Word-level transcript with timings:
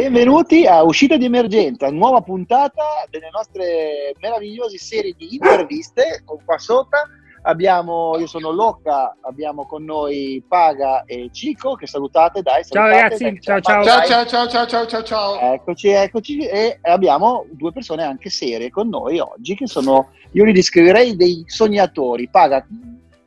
Benvenuti 0.00 0.64
a 0.64 0.82
Uscita 0.82 1.18
di 1.18 1.26
Emergenza, 1.26 1.90
nuova 1.90 2.22
puntata 2.22 3.04
delle 3.10 3.28
nostre 3.30 4.14
meravigliose 4.18 4.78
serie 4.78 5.12
di 5.14 5.34
interviste. 5.34 6.24
Qua 6.24 6.56
sopra 6.56 7.02
abbiamo, 7.42 8.16
io 8.18 8.26
sono 8.26 8.50
Locca, 8.50 9.14
abbiamo 9.20 9.66
con 9.66 9.84
noi 9.84 10.42
Paga 10.48 11.04
e 11.04 11.28
Cico, 11.30 11.74
che 11.74 11.86
salutate, 11.86 12.40
dai. 12.40 12.64
Ciao 12.64 12.82
salutate, 12.82 13.02
ragazzi, 13.02 13.22
dai, 13.24 13.40
ciao 13.42 13.60
ciao. 13.60 13.84
Ciao 13.84 14.04
ciao 14.06 14.26
ciao 14.26 14.48
ciao 14.48 14.66
ciao 14.66 14.86
ciao 14.86 15.02
ciao. 15.02 15.38
Eccoci, 15.38 15.88
eccoci. 15.88 16.38
E 16.46 16.78
abbiamo 16.80 17.44
due 17.50 17.70
persone 17.70 18.02
anche 18.02 18.30
serie 18.30 18.70
con 18.70 18.88
noi 18.88 19.18
oggi, 19.18 19.54
che 19.54 19.66
sono, 19.66 20.12
io 20.32 20.44
li 20.44 20.52
descriverei 20.52 21.14
dei 21.14 21.44
sognatori. 21.46 22.26
Paga, 22.30 22.66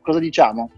cosa 0.02 0.18
diciamo? 0.18 0.72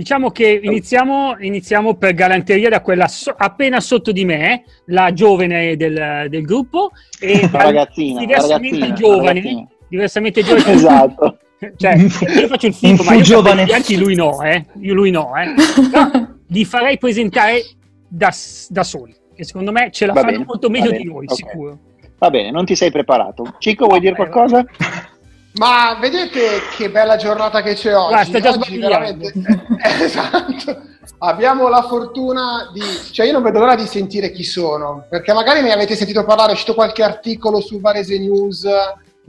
Diciamo 0.00 0.30
che 0.30 0.58
iniziamo, 0.62 1.36
iniziamo 1.40 1.94
per 1.96 2.14
galanteria 2.14 2.70
da 2.70 2.80
quella 2.80 3.06
so- 3.06 3.34
appena 3.36 3.80
sotto 3.80 4.12
di 4.12 4.24
me, 4.24 4.64
la 4.86 5.12
giovane 5.12 5.76
del, 5.76 6.24
del 6.30 6.42
gruppo, 6.46 6.92
e 7.20 7.46
La 7.52 7.64
ragazzina, 7.64 8.20
diversamente 8.20 8.78
ragazzina, 8.78 8.94
giovane, 8.96 9.26
ragazzina. 9.34 9.68
diversamente 9.90 10.42
giovane. 10.42 10.72
Esatto. 10.72 11.38
Cioè, 11.76 11.94
io 11.96 12.46
faccio 12.48 12.66
il 12.68 12.72
figo, 12.72 13.02
Un 13.02 13.06
ma 13.08 13.12
io 13.12 13.20
giovane. 13.20 13.64
bianchi, 13.64 13.98
lui 13.98 14.14
no, 14.14 14.40
eh. 14.42 14.64
Io 14.80 14.94
lui 14.94 15.10
no, 15.10 15.34
eh. 15.36 15.52
Però 15.90 16.10
li 16.48 16.64
farei 16.64 16.96
presentare 16.96 17.60
da, 18.08 18.32
da 18.70 18.82
soli, 18.82 19.14
che 19.34 19.44
secondo 19.44 19.70
me 19.70 19.90
ce 19.90 20.06
la 20.06 20.14
Va 20.14 20.20
fanno 20.20 20.32
bene, 20.32 20.44
molto 20.46 20.70
meglio 20.70 20.90
di 20.92 21.04
noi, 21.04 21.26
ok. 21.26 21.34
sicuro. 21.34 21.78
Va 22.16 22.30
bene, 22.30 22.50
non 22.50 22.64
ti 22.64 22.74
sei 22.74 22.90
preparato. 22.90 23.56
Cico, 23.58 23.84
vuoi 23.86 24.00
dire 24.00 24.14
qualcosa? 24.14 24.64
Ma 25.54 25.96
vedete 26.00 26.60
che 26.76 26.90
bella 26.90 27.16
giornata 27.16 27.60
che 27.60 27.74
c'è 27.74 27.94
oggi? 27.96 28.12
Guarda, 28.30 28.40
già 28.40 28.50
Oggi 28.50 28.74
sbagliando. 28.76 29.26
Eh, 29.26 30.04
esatto. 30.04 30.82
Abbiamo 31.18 31.68
la 31.68 31.82
fortuna 31.82 32.70
di... 32.72 32.80
Cioè 32.80 33.26
io 33.26 33.32
non 33.32 33.42
vedo 33.42 33.58
l'ora 33.58 33.74
di 33.74 33.86
sentire 33.86 34.30
chi 34.30 34.44
sono, 34.44 35.06
perché 35.10 35.32
magari 35.32 35.60
ne 35.60 35.72
avete 35.72 35.96
sentito 35.96 36.24
parlare, 36.24 36.50
è 36.50 36.54
uscito 36.54 36.74
qualche 36.74 37.02
articolo 37.02 37.60
su 37.60 37.80
Varese 37.80 38.18
News, 38.18 38.62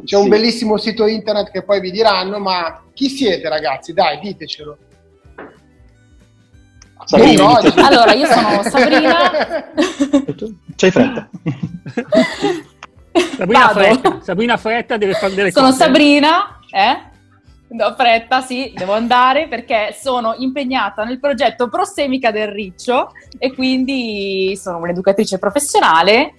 c'è 0.05 0.15
un 0.15 0.23
Sì. 0.23 0.29
bellissimo 0.29 0.77
sito 0.77 1.05
internet 1.07 1.51
che 1.51 1.63
poi 1.63 1.81
vi 1.81 1.91
diranno, 1.91 2.39
ma 2.39 2.81
chi 2.93 3.09
siete 3.09 3.49
ragazzi? 3.49 3.91
Dai, 3.93 4.19
ditecelo. 4.19 4.77
Sabrina. 7.03 7.59
Allora, 7.87 8.13
io 8.13 8.27
sono 8.27 8.63
Sabrina. 8.69 9.31
C'hai 10.75 10.91
fretta. 10.91 11.29
Sabrina 13.11 13.65
Vado. 13.67 13.79
Fretta, 13.79 14.19
Sabrina 14.21 14.57
Fretta 14.57 14.97
deve 14.97 15.13
fare 15.13 15.33
delle 15.33 15.51
Sono 15.51 15.67
cose. 15.67 15.77
Sabrina, 15.83 16.59
eh? 16.71 17.09
Do 17.67 17.95
fretta, 17.97 18.41
sì, 18.41 18.73
devo 18.75 18.93
andare 18.93 19.47
perché 19.47 19.95
sono 19.97 20.35
impegnata 20.37 21.05
nel 21.05 21.19
progetto 21.21 21.69
Prossemica 21.69 22.29
del 22.29 22.49
Riccio 22.49 23.11
e 23.37 23.53
quindi 23.53 24.57
sono 24.61 24.77
un'educatrice 24.79 25.39
professionale. 25.39 26.33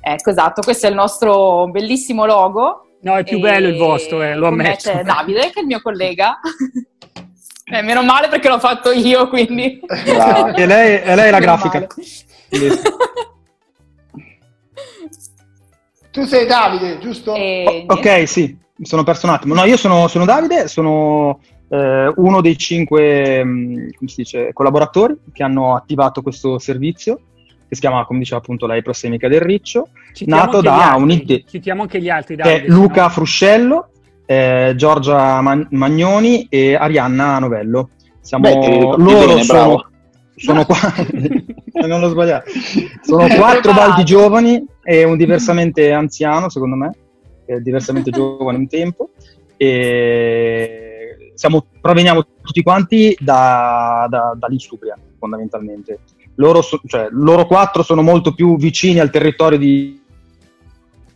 Ecco, 0.00 0.30
esatto, 0.30 0.62
questo 0.62 0.86
è 0.86 0.88
il 0.88 0.94
nostro 0.94 1.68
bellissimo 1.68 2.24
logo. 2.24 2.96
No, 3.02 3.16
è 3.16 3.22
più 3.22 3.36
E 3.36 3.40
bello 3.40 3.68
il 3.68 3.76
vostro, 3.76 4.22
eh, 4.22 4.34
lo 4.34 4.46
ammetto. 4.46 4.90
c'è 4.90 5.02
Davide, 5.02 5.50
che 5.50 5.58
è 5.58 5.60
il 5.60 5.66
mio 5.66 5.80
collega. 5.82 6.38
Eh, 7.70 7.82
meno 7.82 8.02
male 8.02 8.28
perché 8.28 8.48
l'ho 8.48 8.58
fatto 8.58 8.90
io, 8.92 9.28
quindi... 9.28 9.78
Brava. 9.86 10.54
E 10.54 10.64
lei, 10.64 11.02
e 11.02 11.14
lei 11.14 11.28
è 11.28 11.30
la 11.30 11.38
Meno 11.38 11.58
grafica. 11.58 11.86
tu 16.18 16.26
sei 16.26 16.46
Davide, 16.46 16.98
giusto? 16.98 17.34
E 17.34 17.84
Oh, 17.86 17.94
ok, 17.94 18.28
sì, 18.28 18.56
mi 18.76 18.86
sono 18.86 19.04
perso 19.04 19.26
un 19.26 19.32
attimo. 19.32 19.54
No, 19.54 19.64
io 19.64 19.76
sono, 19.76 20.08
sono 20.08 20.24
Davide, 20.24 20.68
sono 20.68 21.40
eh, 21.68 22.12
uno 22.16 22.40
dei 22.40 22.56
cinque 22.56 23.88
si 24.06 24.14
dice, 24.16 24.52
collaboratori 24.52 25.16
che 25.32 25.42
hanno 25.42 25.76
attivato 25.76 26.22
questo 26.22 26.58
servizio, 26.58 27.20
che 27.68 27.74
si 27.74 27.80
chiama, 27.80 28.04
come 28.04 28.20
diceva 28.20 28.40
appunto 28.40 28.66
lei, 28.66 28.82
Prossemica 28.82 29.28
del 29.28 29.40
Riccio, 29.40 29.88
Citiamo 30.12 30.42
nato 30.42 30.60
da 30.60 30.94
un'idea. 30.96 31.40
Citiamo 31.46 31.82
anche 31.82 32.00
gli 32.00 32.08
altri, 32.08 32.36
che 32.36 32.42
Davide, 32.42 32.68
Luca 32.68 33.02
no? 33.02 33.08
Fruscello, 33.10 33.90
eh, 34.26 34.72
Giorgia 34.76 35.40
Man- 35.40 35.68
Magnoni 35.70 36.46
e 36.48 36.74
Arianna 36.74 37.38
Novello. 37.38 37.90
Siamo, 38.20 38.44
Beh, 38.44 38.80
loro 38.96 39.26
bene, 39.26 39.42
sono, 39.42 39.58
bravo. 39.58 39.86
Sono 40.38 40.64
qua, 40.64 40.76
non 41.86 42.00
l'ho 42.00 42.08
sbagliato. 42.08 42.50
Sono 43.02 43.26
quattro 43.26 43.60
Preparato. 43.60 43.72
baldi 43.72 44.04
giovani 44.04 44.64
e 44.82 45.04
un 45.04 45.16
diversamente 45.16 45.92
anziano, 45.92 46.48
secondo 46.48 46.76
me, 46.76 46.90
eh, 47.46 47.60
diversamente 47.60 48.10
giovane 48.12 48.58
in 48.58 48.68
tempo. 48.68 49.10
E 49.56 51.32
siamo, 51.34 51.66
proveniamo 51.80 52.24
tutti 52.42 52.62
quanti 52.62 53.16
da, 53.20 54.06
da, 54.08 54.34
dall'Istubria, 54.38 54.96
fondamentalmente. 55.18 55.98
Loro, 56.36 56.62
so- 56.62 56.80
cioè, 56.86 57.08
loro 57.10 57.46
quattro 57.46 57.82
sono 57.82 58.02
molto 58.02 58.32
più 58.32 58.56
vicini 58.56 59.00
al 59.00 59.10
territorio 59.10 59.58
di, 59.58 60.00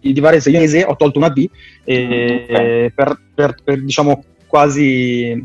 di 0.00 0.20
Varese. 0.20 0.50
Io 0.50 0.56
Varese 0.58 0.84
ho 0.84 0.96
tolto 0.96 1.18
una 1.18 1.30
B 1.30 1.48
e- 1.84 2.46
Ok. 2.88 2.94
per, 2.94 3.20
per- 3.34 3.54
per, 3.62 3.82
diciamo 3.82 4.24
quasi 4.46 5.30
eh, 5.30 5.44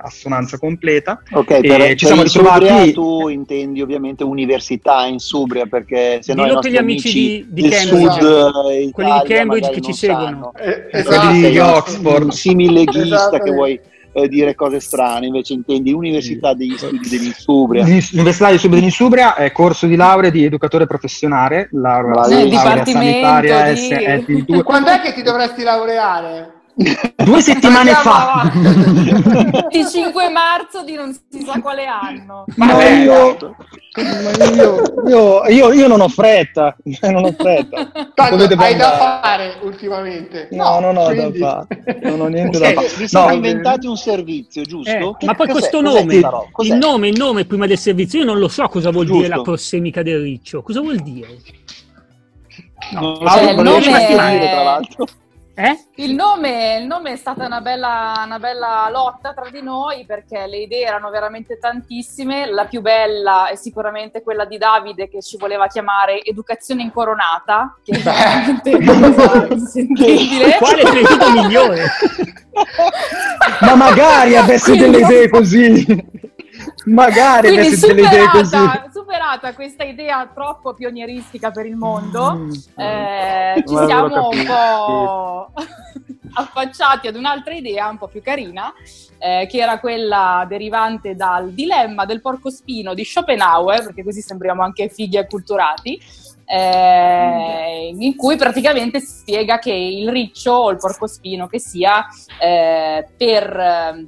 assonanza 0.00 0.58
completa. 0.58 1.20
Ok, 1.32 1.50
E 1.50 1.60
per, 1.60 1.80
ci 1.94 1.94
per 1.94 1.98
siamo 2.06 2.22
ritrovati- 2.22 2.92
tu 2.92 3.28
intendi 3.28 3.82
ovviamente 3.82 4.24
università 4.24 5.04
in 5.06 5.18
Subria 5.18 5.66
perché 5.66 6.18
se 6.22 6.34
no 6.34 6.42
i 6.42 6.44
Dillo 6.44 6.60
per 6.60 6.70
nostri 6.70 6.70
gli 6.72 6.76
amici 6.76 7.08
amici 7.08 7.20
di- 7.22 7.46
di 7.52 7.62
del 7.62 7.70
Cambridge. 7.70 8.20
sud 8.20 8.22
eh, 8.70 8.90
Quelli 8.92 9.10
di 9.10 9.16
Italia 9.16 9.36
Cambridge 9.36 9.70
che 9.70 9.80
ci 9.80 9.92
seguono. 9.92 10.52
Eh, 10.58 10.70
Eh, 10.70 10.98
esatto. 11.00 11.30
sei 11.32 11.50
di 11.50 11.58
un- 11.58 11.66
Oxford. 11.66 12.24
un 12.24 12.30
simil-leghista 12.32 13.02
Esatto. 13.16 13.38
che 13.38 13.50
vuoi 13.50 13.80
eh, 14.14 14.28
dire 14.28 14.54
cose 14.54 14.78
strane, 14.78 15.24
invece 15.26 15.54
intendi 15.54 15.90
Università 15.90 16.52
degli 16.52 16.76
Studi 16.76 17.08
dell'Insubria. 17.08 17.82
L'Università 17.82 18.50
di 18.50 18.58
Subria 18.58 18.78
di 18.80 18.84
Insubria 18.84 19.34
è 19.34 19.50
corso 19.52 19.86
di 19.86 19.96
laurea 19.96 20.28
di 20.28 20.44
educatore 20.44 20.86
professionale, 20.86 21.68
laurea, 21.72 22.26
Bravissimo. 22.26 22.62
laurea 22.62 22.84
sanitaria 22.84 23.72
di- 23.72 23.76
S- 23.80 23.90
ST2. 23.90 24.62
Quando 24.64 24.90
è 24.90 25.00
che 25.00 25.14
ti 25.14 25.22
dovresti 25.22 25.62
laureare? 25.62 26.60
Due 26.74 27.40
settimane 27.42 27.92
fa. 27.92 28.40
Andiamo 28.50 29.50
25 29.70 30.28
marzo 30.30 30.82
di 30.84 30.94
non 30.94 31.12
si 31.12 31.44
sa 31.44 31.60
quale 31.60 31.84
anno. 31.86 32.44
Ma 32.56 32.88
io, 32.88 33.36
ma 33.94 34.44
io, 34.54 34.82
io- 35.06 35.44
io- 35.48 35.72
io 35.72 35.86
non 35.86 36.00
ho 36.00 36.08
fretta, 36.08 36.74
non 37.02 37.24
ho 37.26 37.32
fretta. 37.32 37.90
Tanto 38.14 38.44
hai 38.56 38.74
da 38.76 38.96
fare 38.96 39.58
ultimamente. 39.62 40.48
No, 40.52 40.80
non 40.80 40.96
ho 40.96 41.04
quindi- 41.06 41.38
da 41.40 41.66
fare, 41.68 41.98
non 42.04 42.20
ho 42.22 42.26
niente 42.28 42.58
da 42.58 42.72
fare. 42.72 42.86
vi 42.96 43.06
siete 43.06 43.26
No, 43.26 43.32
inventati 43.34 43.86
un 43.86 43.96
servizio, 43.98 44.62
giusto? 44.62 44.90
Eh, 44.90 45.14
Che- 45.18 45.26
ma 45.26 45.34
poi 45.34 45.48
questo 45.48 45.82
nome, 45.82 46.14
il 46.14 46.76
nome, 46.78 47.08
il 47.08 47.18
nome 47.18 47.44
prima 47.44 47.66
del 47.66 47.78
servizio, 47.78 48.20
io 48.20 48.24
non 48.24 48.38
lo 48.38 48.48
so 48.48 48.66
cosa 48.68 48.90
vuol 48.90 49.04
dire 49.04 49.18
Giusto. 49.18 49.36
la 49.36 49.42
prossemica 49.42 50.02
del 50.02 50.22
riccio. 50.22 50.62
Cosa 50.62 50.80
vuol 50.80 50.96
dire? 51.00 51.28
Non 52.92 53.12
lo 53.12 53.18
Ah, 53.26 53.38
so, 53.38 53.50
il 53.50 53.56
nome- 53.56 53.82
sentire, 53.82 54.50
tra 54.50 54.62
l'altro. 54.62 55.06
Eh? 55.54 55.78
Il 55.96 56.14
nome, 56.14 56.78
il 56.80 56.86
nome 56.86 57.12
è 57.12 57.16
stata 57.16 57.44
una 57.44 57.60
bella, 57.60 58.22
una 58.24 58.38
bella 58.38 58.88
lotta 58.90 59.34
tra 59.34 59.50
di 59.50 59.60
noi 59.60 60.06
perché 60.06 60.46
le 60.46 60.58
idee 60.58 60.86
erano 60.86 61.10
veramente 61.10 61.58
tantissime. 61.58 62.50
La 62.50 62.64
più 62.64 62.80
bella 62.80 63.48
è 63.48 63.56
sicuramente 63.56 64.22
quella 64.22 64.46
di 64.46 64.56
Davide 64.56 65.08
che 65.10 65.20
ci 65.20 65.36
voleva 65.36 65.66
chiamare 65.66 66.22
Educazione 66.22 66.82
Incoronata, 66.82 67.76
che 67.84 67.92
è 67.92 68.00
veramente 68.00 68.70
insentibile. 69.52 70.56
Quale 70.56 70.82
titolo 70.84 71.30
migliore? 71.32 71.86
ma 73.60 73.74
magari 73.74 74.36
avessi 74.36 74.70
Quindi- 74.76 74.90
delle 74.90 75.04
idee 75.04 75.28
così. 75.28 76.30
Magari 76.86 77.48
Quindi 77.48 77.66
avessi 77.68 77.86
delle 77.86 78.06
idee 78.06 78.28
così. 78.28 78.44
superata, 78.44 78.90
superata 78.92 79.54
questa 79.54 79.84
idea 79.84 80.28
troppo 80.34 80.74
pionieristica 80.74 81.50
per 81.50 81.66
il 81.66 81.76
mondo, 81.76 82.34
Mm. 82.34 82.50
eh, 82.76 83.62
ci 83.66 83.76
siamo 83.86 84.28
un 84.28 84.44
po' 84.46 85.52
affacciati 86.34 87.06
ad 87.06 87.14
un'altra 87.16 87.54
idea 87.54 87.88
un 87.88 87.98
po' 87.98 88.08
più 88.08 88.22
carina, 88.22 88.72
eh, 89.18 89.46
che 89.48 89.58
era 89.58 89.78
quella 89.78 90.44
derivante 90.48 91.14
dal 91.14 91.52
dilemma 91.52 92.04
del 92.04 92.20
porcospino 92.20 92.94
di 92.94 93.04
Schopenhauer, 93.04 93.84
perché 93.84 94.02
così 94.02 94.20
sembriamo 94.20 94.62
anche 94.62 94.88
fighi 94.88 95.18
acculturati, 95.18 96.00
eh, 96.46 97.94
in 97.96 98.16
cui 98.16 98.36
praticamente 98.36 98.98
si 99.00 99.18
spiega 99.20 99.58
che 99.58 99.72
il 99.72 100.10
riccio 100.10 100.52
o 100.52 100.70
il 100.70 100.78
porcospino 100.78 101.46
che 101.46 101.60
sia 101.60 102.06
eh, 102.40 103.06
per 103.16 103.56
eh, 103.56 104.06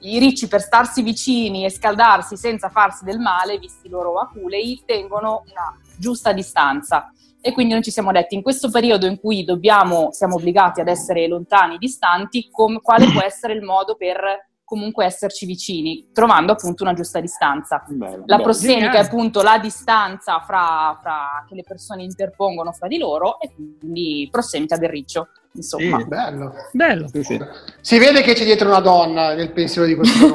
i 0.00 0.18
ricci 0.18 0.48
per 0.48 0.60
starsi 0.60 1.02
vicini 1.02 1.64
e 1.64 1.70
scaldarsi 1.70 2.36
senza 2.36 2.68
farsi 2.68 3.04
del 3.04 3.18
male, 3.18 3.58
visti 3.58 3.86
i 3.86 3.90
loro 3.90 4.18
aculei, 4.18 4.82
tengono 4.84 5.44
una 5.50 5.78
giusta 5.96 6.32
distanza. 6.32 7.10
E 7.40 7.52
quindi 7.52 7.74
noi 7.74 7.82
ci 7.82 7.90
siamo 7.90 8.10
detti, 8.10 8.34
in 8.34 8.42
questo 8.42 8.70
periodo 8.70 9.06
in 9.06 9.20
cui 9.20 9.44
dobbiamo, 9.44 10.10
siamo 10.10 10.34
obbligati 10.34 10.80
ad 10.80 10.88
essere 10.88 11.28
lontani, 11.28 11.78
distanti, 11.78 12.48
com- 12.50 12.80
quale 12.80 13.10
può 13.10 13.22
essere 13.22 13.52
il 13.52 13.62
modo 13.62 13.94
per 13.94 14.45
comunque 14.66 15.04
esserci 15.04 15.46
vicini, 15.46 16.08
trovando 16.12 16.50
appunto 16.50 16.82
una 16.82 16.92
giusta 16.92 17.20
distanza. 17.20 17.84
Bello, 17.86 18.24
La 18.26 18.40
Geniale. 18.88 18.98
è 18.98 19.00
appunto 19.00 19.40
la 19.40 19.58
distanza 19.58 20.40
fra, 20.40 20.98
fra- 21.00 21.44
che 21.48 21.54
le 21.54 21.62
persone 21.62 22.02
interpongono 22.02 22.72
fra 22.72 22.88
di 22.88 22.98
loro 22.98 23.38
e 23.38 23.52
quindi 23.54 24.28
prossemica 24.28 24.76
del 24.76 24.88
riccio, 24.88 25.28
insomma. 25.52 25.98
Sì. 25.98 26.06
Bello. 26.06 26.52
Bello. 26.72 27.06
Sì, 27.06 27.22
sì. 27.22 27.40
Si 27.80 27.96
vede 27.98 28.22
che 28.22 28.34
c'è 28.34 28.42
dietro 28.42 28.66
una 28.66 28.80
donna 28.80 29.34
nel 29.34 29.52
pensiero 29.52 29.86
di 29.86 29.94
questo. 29.94 30.32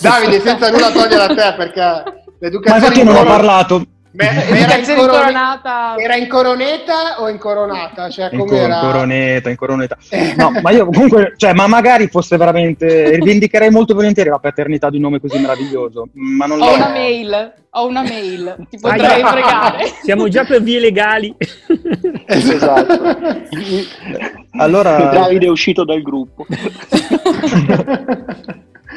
Davide, 0.00 0.40
senza 0.40 0.70
nulla 0.70 0.90
togliere 0.90 1.22
a 1.24 1.26
te, 1.28 1.54
perché 1.58 2.60
Ma 2.64 2.76
infatti 2.76 2.98
io 3.00 3.04
non 3.04 3.16
ho 3.16 3.18
coron- 3.18 3.86
era, 4.26 4.42
in 4.42 4.52
L'educazione 4.54 5.00
corone- 5.00 5.18
coronata. 5.22 5.94
era 5.96 6.16
in 6.16 6.28
coroneta 6.28 7.20
o 7.20 7.28
in 7.28 7.38
coronata? 7.38 8.10
Cioè, 8.10 8.28
In, 8.32 8.38
come 8.38 8.50
cor- 8.50 8.60
era? 8.60 8.78
coroneta, 8.80 9.50
in 9.50 9.56
coroneta. 9.56 9.96
No, 10.36 10.50
ma 10.60 10.70
io 10.70 10.86
comunque, 10.86 11.34
cioè, 11.36 11.52
ma 11.52 11.66
magari 11.66 12.08
fosse 12.08 12.36
veramente, 12.36 13.10
rivendicherei 13.16 13.70
molto 13.70 13.94
volentieri 13.94 14.28
la 14.30 14.38
paternità 14.38 14.90
di 14.90 14.96
un 14.96 15.02
nome 15.02 15.20
così 15.20 15.38
meraviglioso, 15.38 16.08
ma 16.12 16.46
non 16.46 16.60
Ho 16.60 16.74
una 16.74 16.88
mail, 16.88 17.52
ho 17.70 17.86
una 17.86 18.02
mail, 18.02 18.56
ti 18.68 18.78
potrei 18.78 19.22
fregare. 19.24 19.84
Siamo 20.02 20.28
già 20.28 20.44
per 20.44 20.62
vie 20.62 20.80
legali. 20.80 21.34
Esatto. 22.26 23.16
Allora, 24.60 24.96
Davide 25.12 25.46
è 25.46 25.50
uscito 25.50 25.84
dal 25.84 26.02
gruppo. 26.02 26.44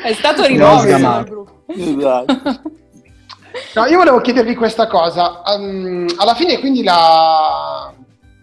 È 0.03 0.13
stato 0.13 0.45
rimosso 0.45 0.87
dal 0.97 1.23
gruppo. 1.25 1.63
Esatto. 1.67 2.61
No, 3.73 3.85
io 3.85 3.97
volevo 3.97 4.19
chiedervi 4.19 4.55
questa 4.55 4.87
cosa. 4.87 5.41
Um, 5.45 6.05
alla 6.17 6.35
fine, 6.35 6.59
quindi, 6.59 6.83
la, 6.83 7.93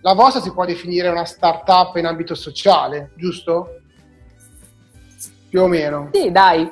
la 0.00 0.12
vostra 0.14 0.40
si 0.40 0.52
può 0.52 0.64
definire 0.64 1.08
una 1.08 1.24
startup 1.24 1.94
in 1.96 2.06
ambito 2.06 2.34
sociale, 2.34 3.10
giusto? 3.14 3.80
Più 5.50 5.60
o 5.62 5.66
meno. 5.66 6.08
Sì, 6.12 6.30
dai. 6.30 6.70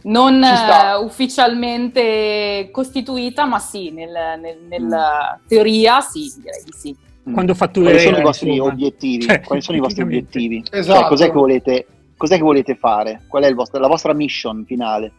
Non 0.00 0.42
eh, 0.42 0.94
ufficialmente 1.02 2.68
costituita, 2.72 3.44
ma 3.44 3.58
sì, 3.58 3.90
nel, 3.90 4.10
nel- 4.40 4.60
nella 4.66 5.38
teoria 5.46 6.00
sì, 6.00 6.32
direi 6.38 6.62
di 6.64 6.72
sì. 6.72 6.96
Quando 7.24 7.54
Quali 7.54 7.58
fattureremo, 7.58 8.00
sono 8.00 8.18
i 8.18 8.22
vostri 8.22 8.50
insomma. 8.52 8.72
obiettivi? 8.72 9.24
Cioè, 9.26 9.40
Quali 9.42 9.60
sono 9.60 9.76
i 9.76 9.80
vostri 9.80 10.02
obiettivi? 10.02 10.64
Cioè, 10.64 10.78
Esatto. 10.78 11.08
cos'è, 11.08 11.26
che 11.26 11.32
volete, 11.32 11.86
cos'è 12.16 12.36
che 12.36 12.42
volete 12.42 12.74
fare? 12.76 13.22
Qual 13.26 13.42
è 13.42 13.48
il 13.48 13.54
vostro- 13.54 13.80
la 13.80 13.88
vostra 13.88 14.14
mission 14.14 14.64
finale? 14.64 15.12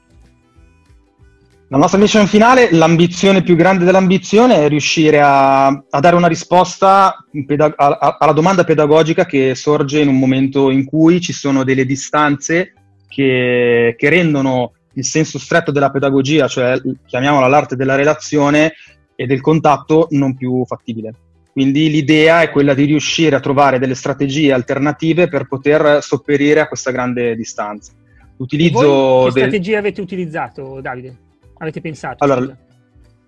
La 1.71 1.77
nostra 1.77 1.99
mission 1.99 2.25
finale, 2.25 2.69
l'ambizione 2.71 3.43
più 3.43 3.55
grande 3.55 3.85
dell'ambizione 3.85 4.55
è 4.55 4.67
riuscire 4.67 5.21
a, 5.21 5.67
a 5.67 5.99
dare 5.99 6.15
una 6.15 6.27
risposta 6.27 7.23
peda- 7.45 7.73
a- 7.75 8.17
alla 8.19 8.31
domanda 8.31 8.63
pedagogica 8.63 9.25
che 9.25 9.53
sorge 9.53 9.99
in 9.99 10.07
un 10.07 10.17
momento 10.17 10.71
in 10.71 10.83
cui 10.83 11.21
ci 11.21 11.31
sono 11.31 11.63
delle 11.63 11.85
distanze 11.85 12.73
che, 13.07 13.93
che 13.95 14.09
rendono 14.09 14.71
il 14.93 15.05
senso 15.05 15.37
stretto 15.37 15.71
della 15.71 15.91
pedagogia, 15.91 16.47
cioè 16.47 16.81
chiamiamola 17.05 17.47
l'arte 17.47 17.75
della 17.75 17.95
relazione 17.95 18.73
e 19.15 19.27
del 19.27 19.39
contatto, 19.39 20.07
non 20.11 20.35
più 20.35 20.65
fattibile. 20.65 21.13
Quindi 21.51 21.91
l'idea 21.91 22.41
è 22.41 22.49
quella 22.49 22.73
di 22.73 22.85
riuscire 22.85 23.35
a 23.35 23.39
trovare 23.39 23.77
delle 23.77 23.93
strategie 23.93 24.51
alternative 24.53 25.27
per 25.27 25.47
poter 25.47 26.01
sopperire 26.01 26.61
a 26.61 26.67
questa 26.67 26.89
grande 26.89 27.35
distanza. 27.35 27.91
L'utilizzo 28.37 29.25
che 29.25 29.33
del- 29.33 29.43
strategie 29.43 29.75
avete 29.75 30.01
utilizzato, 30.01 30.79
Davide? 30.81 31.27
Avete 31.59 31.81
pensato? 31.81 32.23
Allora? 32.23 32.57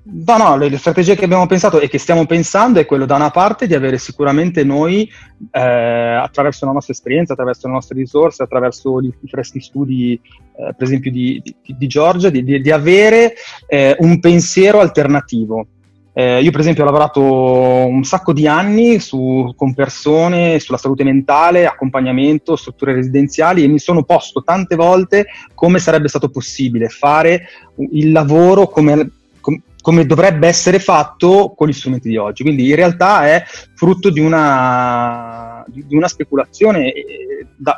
No, 0.03 0.37
no, 0.37 0.57
le, 0.57 0.75
strategie 0.77 1.15
che 1.15 1.25
abbiamo 1.25 1.45
pensato 1.45 1.79
e 1.79 1.87
che 1.87 1.99
stiamo 1.99 2.25
pensando 2.25 2.79
è 2.79 2.87
quello 2.87 3.05
da 3.05 3.15
una 3.15 3.29
parte 3.29 3.67
di 3.67 3.75
avere 3.75 3.99
sicuramente 3.99 4.63
noi, 4.63 5.07
eh, 5.51 5.59
attraverso 5.59 6.65
la 6.65 6.71
nostra 6.71 6.93
esperienza, 6.93 7.33
attraverso 7.33 7.67
le 7.67 7.73
nostre 7.73 7.97
risorse, 7.99 8.41
attraverso 8.41 8.99
i, 8.99 9.13
i 9.21 9.27
freschi 9.27 9.61
studi, 9.61 10.13
eh, 10.13 10.73
per 10.75 10.87
esempio, 10.87 11.11
di, 11.11 11.39
di, 11.43 11.75
di 11.77 11.87
Giorgia, 11.87 12.29
di, 12.31 12.43
di- 12.43 12.61
di 12.61 12.71
avere 12.71 13.35
eh, 13.67 13.95
un 13.99 14.19
pensiero 14.19 14.79
alternativo. 14.79 15.67
Eh, 16.13 16.41
io, 16.41 16.51
per 16.51 16.59
esempio, 16.59 16.83
ho 16.83 16.85
lavorato 16.85 17.21
un 17.21 18.03
sacco 18.03 18.33
di 18.33 18.45
anni 18.45 18.99
su- 18.99 19.53
con 19.55 19.73
persone 19.73 20.59
sulla 20.59 20.77
salute 20.77 21.03
mentale, 21.03 21.65
accompagnamento, 21.65 22.57
strutture 22.57 22.93
residenziali 22.93 23.63
e 23.63 23.67
mi 23.67 23.79
sono 23.79 24.03
posto 24.03 24.43
tante 24.43 24.75
volte 24.75 25.27
come 25.53 25.79
sarebbe 25.79 26.09
stato 26.09 26.29
possibile 26.29 26.89
fare 26.89 27.47
il 27.91 28.11
lavoro 28.11 28.67
come, 28.67 29.09
com- 29.39 29.61
come 29.81 30.05
dovrebbe 30.05 30.47
essere 30.47 30.79
fatto 30.79 31.53
con 31.55 31.69
gli 31.69 31.73
strumenti 31.73 32.09
di 32.09 32.17
oggi. 32.17 32.43
Quindi 32.43 32.67
in 32.67 32.75
realtà 32.75 33.27
è 33.27 33.43
frutto 33.75 34.09
di 34.09 34.19
una, 34.19 35.50
di 35.67 35.85
di 35.85 35.95
una 35.95 36.07
speculazione 36.07 36.91
eh, 36.91 37.47
da- 37.55 37.77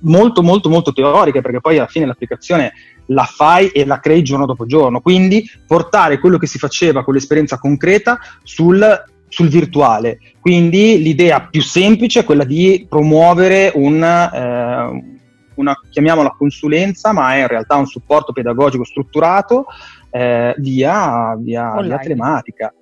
molto 0.00 0.42
molto 0.42 0.68
molto 0.68 0.92
teorica, 0.92 1.40
perché 1.40 1.60
poi 1.60 1.78
alla 1.78 1.86
fine 1.86 2.06
l'applicazione 2.06 2.72
la 3.06 3.24
fai 3.24 3.68
e 3.68 3.84
la 3.84 4.00
crei 4.00 4.22
giorno 4.22 4.46
dopo 4.46 4.66
giorno. 4.66 5.00
Quindi 5.00 5.44
portare 5.66 6.18
quello 6.18 6.38
che 6.38 6.46
si 6.46 6.58
faceva 6.58 7.04
con 7.04 7.14
l'esperienza 7.14 7.58
concreta 7.58 8.18
sul 8.42 9.10
sul 9.32 9.48
virtuale. 9.48 10.18
Quindi 10.40 11.00
l'idea 11.00 11.40
più 11.40 11.62
semplice 11.62 12.20
è 12.20 12.24
quella 12.24 12.44
di 12.44 12.86
promuovere 12.86 13.72
un, 13.74 14.02
eh, 14.04 15.20
una, 15.54 15.74
chiamiamola 15.88 16.34
consulenza, 16.36 17.14
ma 17.14 17.34
è 17.34 17.40
in 17.40 17.46
realtà 17.46 17.76
un 17.76 17.86
supporto 17.86 18.34
pedagogico 18.34 18.84
strutturato 18.84 19.64
eh, 20.10 20.54
via, 20.58 21.34
via, 21.38 21.80
via 21.80 21.98
telematica. 21.98 22.74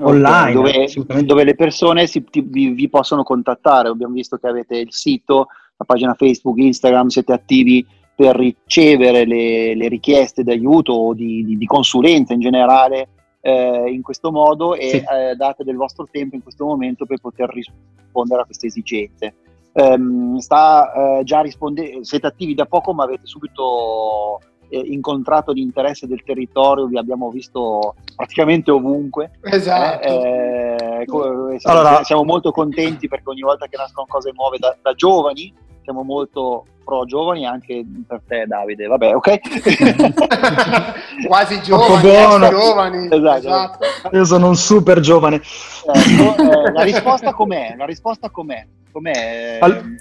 Online, 0.00 0.52
dove, 0.52 1.24
dove 1.24 1.44
le 1.44 1.54
persone 1.54 2.06
si- 2.06 2.24
ti- 2.24 2.40
vi, 2.40 2.70
vi 2.70 2.88
possono 2.88 3.22
contattare. 3.22 3.88
Abbiamo 3.88 4.14
visto 4.14 4.36
che 4.36 4.46
avete 4.48 4.76
il 4.76 4.92
sito, 4.92 5.46
la 5.76 5.84
pagina 5.84 6.14
Facebook, 6.14 6.58
Instagram, 6.58 7.08
siete 7.08 7.32
attivi 7.32 7.86
per 8.14 8.34
ricevere 8.36 9.24
le, 9.24 9.74
le 9.76 9.88
richieste 9.88 10.42
d'aiuto 10.42 10.92
o 10.92 11.14
di, 11.14 11.44
di- 11.44 11.56
di 11.56 11.66
consulenza 11.66 12.32
in 12.32 12.40
generale 12.40 13.08
eh, 13.40 13.84
in 13.90 14.02
questo 14.02 14.32
modo 14.32 14.74
e 14.74 14.88
Sì. 14.88 14.96
eh, 14.96 15.36
date 15.36 15.62
del 15.62 15.76
vostro 15.76 16.08
tempo 16.10 16.34
in 16.34 16.42
questo 16.42 16.64
momento 16.64 17.06
per 17.06 17.20
poter 17.20 17.48
rispondere 17.50 18.42
a 18.42 18.44
queste 18.44 18.66
esigenze. 18.66 19.34
Ehm, 19.74 20.38
sta 20.38 20.92
eh, 21.20 21.24
già 21.24 21.40
rispondendo, 21.40 22.02
siete 22.02 22.26
attivi 22.26 22.54
da 22.54 22.66
poco, 22.66 22.92
ma 22.92 23.04
avete 23.04 23.26
subito 23.26 24.40
eh, 24.68 24.78
incontrato 24.78 25.52
l'interesse 25.52 26.06
del 26.06 26.22
territorio, 26.24 26.86
vi 26.86 26.98
abbiamo 26.98 27.30
visto 27.30 27.94
praticamente 28.14 28.70
ovunque. 28.70 29.30
Esatto. 29.42 30.06
Eh, 30.06 31.04
co- 31.06 31.56
siamo, 31.58 31.78
Allora- 31.78 32.04
siamo 32.04 32.24
molto 32.24 32.50
contenti 32.50 33.08
perché 33.08 33.28
ogni 33.30 33.42
volta 33.42 33.66
che 33.66 33.76
nascono 33.76 34.06
cose 34.08 34.32
nuove 34.34 34.58
da, 34.58 34.76
da 34.80 34.92
giovani, 34.94 35.52
siamo 35.82 36.02
molto 36.02 36.64
pro 36.84 37.04
giovani 37.04 37.46
anche 37.46 37.84
per 38.06 38.22
te 38.26 38.44
Davide, 38.46 38.86
vabbè 38.86 39.14
ok? 39.14 39.38
Quasi 41.26 41.60
giovani, 41.62 42.48
giovani. 42.48 43.08
Esatto. 43.10 43.78
Io 44.12 44.24
sono 44.24 44.48
un 44.48 44.56
super 44.56 45.00
giovane. 45.00 45.36
Ecco, 45.36 46.36
eh, 46.66 46.72
la 46.72 46.82
risposta 46.82 47.32
com'è? 47.32 47.74
La 47.76 47.84
risposta 47.84 48.30
com'è? 48.30 48.66
Com'è? 48.90 49.58
Al- 49.60 49.96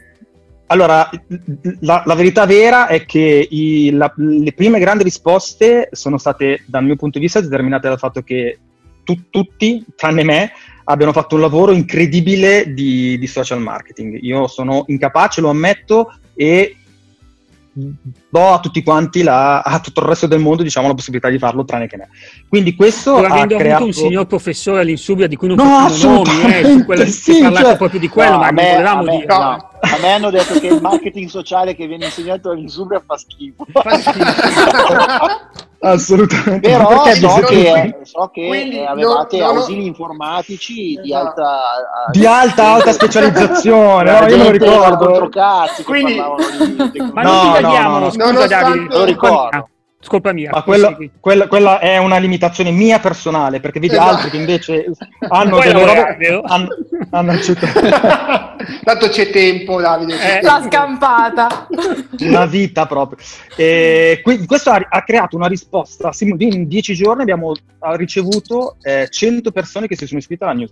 Allora, 0.68 1.10
la, 1.80 2.04
la 2.06 2.14
verità 2.16 2.46
vera 2.46 2.88
è 2.88 3.06
che 3.06 3.48
i- 3.50 3.90
la- 3.92 4.14
le 4.18 4.52
prime 4.54 4.80
grandi 4.80 5.04
risposte 5.04 5.90
sono 5.92 6.18
state, 6.18 6.64
dal 6.66 6.84
mio 6.84 6.96
punto 6.98 7.18
di 7.18 7.26
vista, 7.26 7.40
determinate 7.40 7.88
dal 7.88 7.98
fatto 7.98 8.22
che 8.22 8.60
tu- 9.04 9.30
tutti, 9.30 9.86
tranne 9.96 10.24
me, 10.24 10.52
abbiano 10.84 11.14
fatto 11.14 11.36
un 11.36 11.42
lavoro 11.42 11.72
incredibile 11.72 12.74
di, 12.74 13.18
di 13.18 13.28
social 13.28 13.62
marketing. 13.62 14.20
Io 14.22 14.48
sono 14.48 14.84
incapace, 14.88 15.40
lo 15.40 15.50
ammetto, 15.50 16.14
e 16.36 16.76
do 18.30 18.48
a 18.54 18.60
tutti 18.60 18.84
quanti, 18.84 19.24
la- 19.24 19.62
a 19.62 19.80
tutto 19.80 20.02
il 20.02 20.08
resto 20.08 20.28
del 20.28 20.40
mondo, 20.40 20.64
diciamo, 20.64 20.88
la 20.88 20.94
possibilità 20.94 21.30
di 21.30 21.38
farlo, 21.38 21.64
tranne 21.64 21.88
che 21.88 21.98
me. 21.98 22.10
Quindi 22.50 22.76
questo 22.76 23.14
Pur 23.16 23.26
ha 23.26 23.30
avendo 23.30 23.56
creato... 23.58 23.84
avuto 23.84 23.98
un 24.00 24.06
signor 24.06 24.28
professore 24.28 24.82
all'Insubria 24.82 25.28
di 25.28 25.36
cui 25.36 25.48
non 25.48 25.58
No, 25.58 25.88
facciamo 25.88 26.24
nomi, 26.24 26.54
eh, 26.54 26.64
su 26.66 26.86
quello, 26.86 27.06
sì, 27.06 27.12
si 27.12 27.38
è 27.40 27.42
parlato 27.42 27.66
cioè- 27.68 27.78
proprio 27.78 28.00
di 28.00 28.08
quello, 28.10 28.32
No, 28.32 28.38
ma 28.40 28.48
a, 28.48 28.52
non 28.52 28.64
me, 28.64 28.72
volevamo 28.72 29.04
me, 29.04 29.12
dire. 29.12 29.26
No. 29.28 29.38
no, 29.40 29.70
a 29.80 29.98
me 30.02 30.12
hanno 30.14 30.30
detto 30.30 30.60
che 30.60 30.68
il 30.68 30.82
marketing 30.82 31.30
sociale 31.30 31.76
che 31.76 31.88
viene 31.88 32.06
insegnato 32.06 32.50
all'Insubria 32.52 33.02
fa 33.06 33.18
schifo. 33.18 33.66
Fa 33.72 33.98
schifo. 33.98 34.24
Assolutamente. 35.80 36.68
Però 36.68 36.88
Perché 37.04 37.20
so 37.20 37.36
che, 37.46 37.98
so 38.02 38.32
che 38.34 38.48
Quindi 38.48 38.78
eh, 38.80 38.88
avevate 38.88 39.38
non- 39.38 39.48
non- 39.48 39.58
ausili 39.58 39.86
informatici 39.86 41.00
di 41.04 41.12
Esatto. 41.14 41.42
alta, 41.42 41.60
Di 42.12 42.26
alta, 42.26 42.68
alta 42.74 42.92
specializzazione, 42.94 44.12
no? 44.12 44.18
Io 44.28 44.38
me 44.38 44.38
lo 44.38 44.44
gente 44.44 44.58
da 44.58 44.74
ricordo. 44.90 45.30
Quindi- 45.86 46.14
di. 46.14 46.20
Ma 47.14 47.22
No, 47.22 47.32
non 47.32 47.36
no, 47.52 47.58
divaghiamo, 47.58 48.00
no, 48.00 48.00
no. 48.06 48.10
Scusa 48.26 48.32
Nonostante- 48.34 48.78
Davide. 48.78 48.98
Lo 48.98 49.04
ricordo. 49.04 49.70
Colpa 50.06 50.32
mia. 50.32 50.52
Ma 50.54 50.62
quello- 50.62 50.96
quella, 51.20 51.48
quella 51.48 51.80
è 51.80 51.98
un'alimitazione 51.98 52.72
mia 52.72 53.00
personale, 53.00 53.60
perché 53.60 53.80
vedi 53.82 53.94
Esatto. 53.96 54.10
altri 54.16 54.30
che 54.30 54.38
invece 54.38 54.86
hanno 55.28 55.60
delle 55.60 55.84
robe, 55.86 56.42
hanno, 56.46 56.68
hanno 57.10 57.32
accettato 57.32 57.80
Tanto 58.86 59.10
c'è 59.10 59.30
tempo, 59.32 59.82
Davide. 59.82 60.16
c'è 60.16 60.38
Eh. 60.38 60.42
La 60.44 60.64
scampata. 60.66 61.68
una 62.22 62.46
vita 62.46 62.86
proprio. 62.86 63.18
E 63.58 64.22
qui- 64.24 64.46
questo 64.46 64.70
ha, 64.70 64.86
ha 64.88 65.04
creato 65.04 65.36
una 65.36 65.48
risposta. 65.48 66.12
In 66.20 66.68
dieci 66.68 66.94
giorni 66.94 67.24
abbiamo 67.24 67.54
ricevuto 67.96 68.78
eh, 68.84 69.08
100 69.10 69.52
persone 69.52 69.88
che 69.88 69.98
si 69.98 70.06
sono 70.08 70.20
iscritte 70.20 70.44
alla 70.46 70.54
news. 70.54 70.72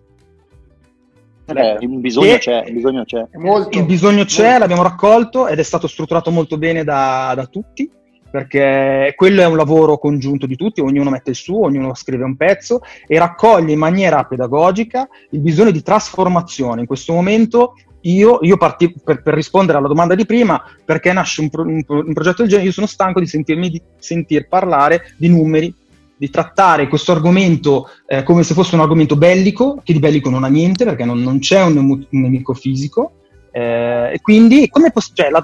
Eh, 1.48 1.78
il 1.80 2.00
bisogno 2.00 2.38
c'è, 2.38 2.64
il 2.66 2.74
bisogno 2.74 3.04
c'è. 3.06 3.28
Molto. 3.34 3.78
Il 3.78 3.86
bisogno 3.86 4.26
c'è, 4.26 4.58
l'abbiamo 4.58 4.82
raccolto 4.82 5.48
ed 5.48 5.60
è 5.60 5.64
stato 5.64 5.88
strutturato 5.88 6.32
molto 6.32 6.58
bene 6.58 6.84
da, 6.84 7.34
da 7.36 7.46
tutti, 7.46 7.90
perché 8.30 9.14
quello 9.16 9.42
è 9.42 9.46
un 9.46 9.56
lavoro 9.56 9.98
congiunto 9.98 10.46
di 10.46 10.56
tutti, 10.56 10.82
ognuno 10.82 11.10
mette 11.10 11.30
il 11.30 11.36
suo, 11.36 11.66
ognuno 11.66 11.94
scrive 11.94 12.24
un 12.24 12.36
pezzo 12.36 12.82
e 13.08 13.20
raccoglie 13.20 13.74
in 13.74 13.80
maniera 13.80 14.24
pedagogica 14.24 15.08
il 15.30 15.40
bisogno 15.40 15.72
di 15.72 15.84
trasformazione. 15.84 16.82
In 16.82 16.88
questo 16.88 17.14
momento 17.14 17.76
io, 18.02 18.40
io 18.42 18.58
parti, 18.58 18.94
per, 19.04 19.22
per 19.22 19.34
rispondere 19.34 19.78
alla 19.78 19.88
domanda 19.88 20.16
di 20.16 20.26
prima, 20.26 20.62
perché 20.84 21.14
nasce 21.14 21.42
un, 21.42 21.50
pro- 21.50 21.64
un 21.64 21.84
un 21.88 22.14
progetto 22.14 22.42
del 22.42 22.50
genere, 22.50 22.68
io 22.68 22.74
sono 22.74 22.88
stanco 22.88 23.20
di 23.20 23.28
sentirmi 23.28 23.70
di 23.70 23.82
sentir 23.98 24.48
parlare 24.48 25.14
di 25.18 25.30
numeri, 25.30 25.74
di 26.18 26.30
trattare 26.30 26.88
questo 26.88 27.12
argomento 27.12 27.90
eh, 28.08 28.24
come 28.24 28.44
se 28.44 28.54
fosse 28.54 28.76
un 28.76 28.82
argomento 28.82 29.16
bellico, 29.16 29.82
che 29.84 29.94
di 29.94 30.00
bellico 30.00 30.30
non 30.30 30.44
ha 30.44 30.48
niente 30.48 30.86
perché 30.86 31.06
non, 31.06 31.22
non 31.22 31.40
c'è 31.40 31.62
un, 31.62 31.78
un, 31.78 32.06
nemico 32.10 32.54
fisico, 32.54 33.14
eh, 33.52 34.12
e 34.14 34.22
quindi 34.22 34.70
come 34.70 34.92
poss- 34.92 35.12
cioè, 35.14 35.30
la, 35.30 35.44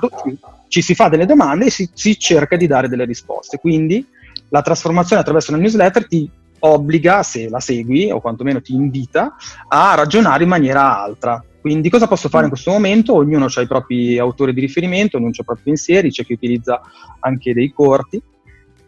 ci 0.67 0.81
si 0.81 0.95
fa 0.95 1.09
delle 1.09 1.25
domande 1.25 1.65
e 1.65 1.69
si, 1.69 1.89
si, 1.93 2.17
cerca 2.17 2.55
di 2.55 2.67
dare 2.67 2.87
delle 2.87 3.05
risposte. 3.05 3.57
Quindi 3.57 4.05
la 4.49 4.61
trasformazione 4.61 5.21
attraverso 5.21 5.51
una 5.51 5.61
newsletter 5.61 6.07
ti 6.07 6.29
obbliga, 6.59 7.23
se 7.23 7.49
la 7.49 7.59
segui, 7.59 8.11
o 8.11 8.21
quantomeno 8.21 8.61
ti 8.61 8.73
invita, 8.73 9.35
a 9.67 9.95
ragionare 9.95 10.43
in 10.43 10.49
maniera 10.49 11.01
altra. 11.01 11.43
Quindi 11.59 11.89
cosa 11.89 12.07
posso 12.07 12.29
fare 12.29 12.45
in 12.45 12.49
questo 12.49 12.71
momento? 12.71 13.15
Ognuno 13.15 13.45
ha 13.53 13.61
i 13.61 13.67
propri 13.67 14.17
autori 14.17 14.53
di 14.53 14.61
riferimento, 14.61 15.17
ognuno 15.17 15.31
ha 15.31 15.41
i 15.41 15.45
propri 15.45 15.63
pensieri, 15.63 16.09
c'è 16.09 16.25
chi 16.25 16.33
utilizza 16.33 16.81
anche 17.19 17.53
dei 17.53 17.71
corti 17.71 18.21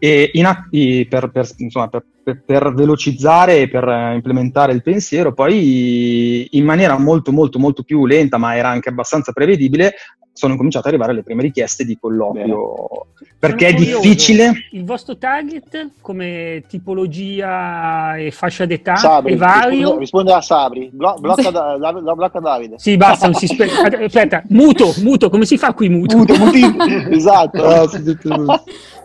e 0.04 0.30
in, 0.34 1.06
per, 1.08 1.30
per, 1.30 1.48
insomma, 1.56 1.88
per, 1.88 2.04
per, 2.44 2.74
velocizzare 2.74 3.62
e 3.62 3.70
per 3.70 4.12
implementare 4.12 4.74
il 4.74 4.82
pensiero, 4.82 5.32
poi 5.32 6.46
in 6.50 6.62
maniera 6.62 6.98
molto 6.98 7.32
molto 7.32 7.58
molto 7.58 7.82
più 7.84 8.04
lenta, 8.04 8.36
ma 8.36 8.54
era 8.54 8.68
anche 8.68 8.90
abbastanza 8.90 9.32
prevedibile, 9.32 9.94
sono 10.30 10.56
cominciate 10.56 10.88
ad 10.88 10.92
arrivare 10.92 11.14
le 11.14 11.22
prime 11.22 11.40
richieste 11.40 11.86
di 11.86 11.96
colloquio 11.98 12.88
Bene. 13.18 13.36
perché 13.38 13.68
sono 13.68 13.78
è 13.78 13.80
curioso. 13.80 14.02
difficile. 14.02 14.52
Il 14.72 14.84
vostro 14.84 15.16
target 15.16 15.92
come 16.02 16.64
tipologia 16.68 18.16
e 18.16 18.30
fascia 18.30 18.66
d'età 18.66 18.96
Sabri, 18.96 19.32
è 19.32 19.36
vario? 19.36 19.96
Risponde, 19.96 20.34
a 20.34 20.42
Sabri, 20.42 20.90
Blo- 20.92 21.16
blocca, 21.18 21.50
da, 21.50 21.78
da, 21.78 21.92
blocca, 21.92 22.40
Davide. 22.40 22.74
Sì, 22.78 22.98
basta, 22.98 23.24
non 23.24 23.36
si 23.36 23.46
spe- 23.46 23.70
aspetta, 24.04 24.42
muto, 24.48 24.92
muto, 24.98 25.30
come 25.30 25.46
si 25.46 25.56
fa 25.56 25.72
qui 25.72 25.88
muto? 25.88 26.18
Muto, 26.18 26.36
muti. 26.36 26.62
esatto. 27.08 27.62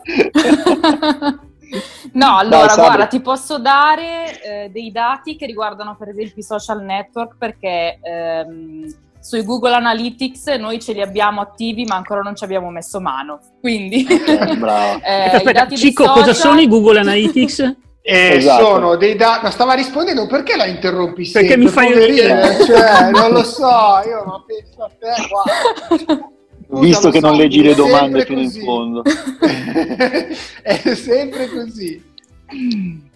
No, 2.14 2.38
allora 2.38 2.66
Dai, 2.66 2.76
guarda, 2.76 3.06
ti 3.06 3.22
posso 3.22 3.60
dare 3.60 4.42
eh, 4.42 4.70
dei 4.70 4.92
dati 4.92 5.36
che 5.36 5.46
riguardano 5.46 5.96
per 5.96 6.10
esempio 6.10 6.34
i 6.38 6.44
social 6.44 6.82
network 6.84 7.36
perché 7.38 8.00
ehm, 8.02 8.92
sui 9.20 9.44
Google 9.44 9.76
Analytics 9.76 10.48
noi 10.58 10.80
ce 10.80 10.94
li 10.94 11.02
abbiamo 11.02 11.42
attivi 11.42 11.86
ma 11.86 11.96
ancora 11.96 12.22
non 12.22 12.36
ci 12.36 12.44
abbiamo 12.44 12.70
messo 12.72 13.00
mano. 13.00 13.40
Quindi, 13.60 14.06
eh, 14.08 14.24
eh, 15.06 15.30
aspetta, 15.36 15.68
Cico, 15.68 16.06
social... 16.06 16.20
cosa 16.20 16.34
sono 16.34 16.60
i 16.60 16.68
Google 16.68 17.00
Analytics? 17.00 17.76
Eh, 18.02 18.38
esatto. 18.38 18.66
Sono 18.66 18.96
dei 18.96 19.16
dati, 19.16 19.44
ma 19.44 19.52
stava 19.52 19.74
rispondendo 19.74 20.26
perché 20.26 20.56
la 20.56 20.66
interrompi 20.66 21.26
sempre? 21.26 21.56
Perché 21.56 21.64
mi 21.64 21.70
fai 21.70 22.08
ridere, 22.08 22.66
cioè, 22.66 23.12
non 23.12 23.32
lo 23.32 23.44
so, 23.44 24.02
io 24.04 24.24
ma 24.26 24.44
penso 24.48 24.84
a 24.84 24.90
te, 24.98 25.28
guarda. 25.28 26.30
Visto 26.72 27.10
che 27.10 27.20
so, 27.20 27.28
non 27.28 27.36
leggi 27.36 27.64
le 27.64 27.74
domande 27.74 28.26
fino 28.26 28.44
così. 28.44 28.60
in 28.60 28.64
fondo. 28.64 29.02
è 30.62 30.96
sempre 30.96 31.50
così. 31.50 32.04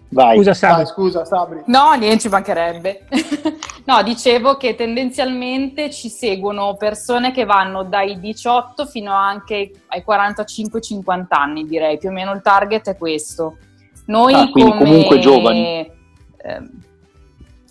Vai. 0.10 0.38
Scusa 0.38 0.54
Sabri. 0.54 0.76
Vai, 0.76 0.86
scusa 0.86 1.26
Sabri. 1.26 1.62
No, 1.66 1.94
niente, 1.94 2.22
ci 2.22 2.30
mancherebbe. 2.30 3.06
no, 3.86 4.02
dicevo 4.02 4.58
che 4.58 4.74
tendenzialmente 4.76 5.92
ci 5.92 6.10
seguono 6.10 6.76
persone 6.76 7.32
che 7.32 7.46
vanno 7.46 7.84
dai 7.84 8.20
18 8.20 8.86
fino 8.86 9.14
anche 9.14 9.72
ai 9.88 10.04
45-50 10.08 11.26
anni, 11.30 11.66
direi. 11.66 11.98
Più 11.98 12.10
o 12.10 12.12
meno 12.12 12.32
il 12.34 12.42
target 12.42 12.90
è 12.90 12.98
questo. 12.98 13.58
Noi 14.06 14.34
ah, 14.34 14.50
come... 14.50 14.78
comunque 14.78 15.20
giovani. 15.20 15.80
Eh, 15.80 15.92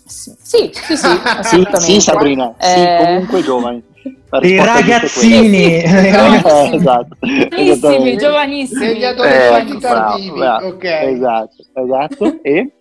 sì, 0.05 0.33
sì, 0.41 0.71
sì, 0.73 0.93
assolutamente. 1.23 1.79
sì, 1.79 2.01
Sabrina, 2.01 2.53
eh... 2.57 2.67
sì, 2.67 3.05
comunque 3.05 3.41
giovani. 3.41 3.83
I 4.41 4.55
ragazzini, 4.57 5.81
eh, 5.83 6.07
esatto. 6.73 7.17
giovanissimi, 7.21 8.17
giovanissimi. 8.17 8.87
Degli 8.87 9.03
adolescenti 9.03 9.75
eh, 9.75 9.79
tardivi, 9.79 10.31
bravo, 10.31 10.67
ok. 10.67 10.83
Esatto, 10.83 11.65
esatto. 11.73 12.39
E? 12.41 12.71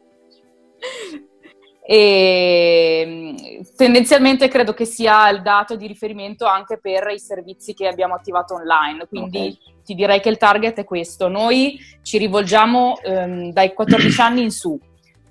e 1.84 3.60
tendenzialmente 3.76 4.46
credo 4.48 4.72
che 4.72 4.84
sia 4.84 5.28
il 5.30 5.42
dato 5.42 5.74
di 5.74 5.86
riferimento 5.86 6.46
anche 6.46 6.78
per 6.80 7.08
i 7.12 7.18
servizi 7.18 7.74
che 7.74 7.88
abbiamo 7.88 8.14
attivato 8.14 8.54
online, 8.54 9.06
quindi 9.08 9.38
okay. 9.38 9.58
ti 9.84 9.94
direi 9.94 10.20
che 10.20 10.28
il 10.28 10.38
target 10.38 10.78
è 10.78 10.84
questo. 10.84 11.28
Noi 11.28 11.78
ci 12.02 12.18
rivolgiamo 12.18 12.98
ehm, 13.02 13.52
dai 13.52 13.74
14 13.74 14.20
anni 14.20 14.42
in 14.42 14.50
su, 14.50 14.78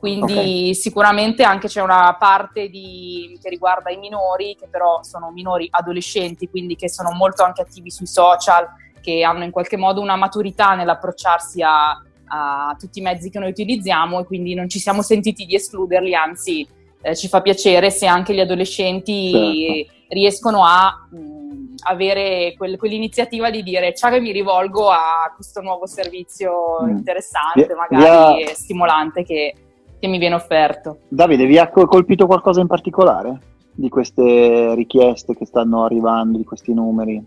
quindi 0.02 0.34
okay. 0.34 0.74
sicuramente 0.74 1.44
anche 1.44 1.68
c'è 1.68 1.80
una 1.80 2.16
parte 2.18 2.70
di, 2.70 3.38
che 3.40 3.50
riguarda 3.50 3.92
i 3.92 3.98
minori, 3.98 4.56
che 4.60 4.68
però 4.68 5.04
sono 5.04 5.30
minori 5.30 5.68
adolescenti, 5.70 6.50
quindi 6.50 6.76
che 6.76 6.90
sono 6.90 7.12
molto 7.12 7.44
anche 7.44 7.62
attivi 7.62 7.92
sui 7.92 8.08
social, 8.08 8.68
che 9.00 9.22
hanno 9.22 9.44
in 9.44 9.52
qualche 9.52 9.78
modo 9.78 10.02
una 10.02 10.16
maturità 10.16 10.74
nell'approcciarsi 10.74 11.62
a, 11.62 11.92
a 12.26 12.76
tutti 12.80 12.98
i 12.98 13.04
mezzi 13.04 13.30
che 13.30 13.38
noi 13.38 13.52
utilizziamo 13.52 14.22
e 14.22 14.26
quindi 14.26 14.56
non 14.56 14.68
ci 14.70 14.80
siamo 14.80 15.04
sentiti 15.04 15.46
di 15.46 15.54
escluderli, 15.54 16.16
anzi 16.16 16.68
eh, 17.00 17.16
ci 17.16 17.28
fa 17.28 17.42
piacere 17.42 17.92
se 17.92 18.08
anche 18.08 18.34
gli 18.34 18.40
adolescenti 18.40 19.86
certo. 19.86 20.14
riescono 20.16 20.66
a 20.66 21.08
mh, 21.12 21.76
avere 21.84 22.56
quel, 22.58 22.76
quell'iniziativa 22.80 23.52
di 23.52 23.62
dire 23.62 23.94
ciao 23.94 24.10
che 24.10 24.20
mi 24.20 24.32
rivolgo 24.32 24.90
a 24.90 25.32
questo 25.36 25.62
nuovo 25.62 25.86
servizio 25.86 26.80
mm. 26.82 26.90
interessante, 26.90 27.72
magari 27.76 28.46
via... 28.46 28.56
stimolante 28.56 29.22
che 29.22 29.54
che 30.02 30.08
mi 30.08 30.18
viene 30.18 30.34
offerto. 30.34 31.02
Davide, 31.08 31.46
vi 31.46 31.60
ha 31.60 31.70
colpito 31.70 32.26
qualcosa 32.26 32.60
in 32.60 32.66
particolare 32.66 33.40
di 33.72 33.88
queste 33.88 34.74
richieste 34.74 35.36
che 35.36 35.46
stanno 35.46 35.86
arrivando, 35.86 36.40
di 36.40 36.44
questi 36.44 36.74
numeri? 36.74 37.24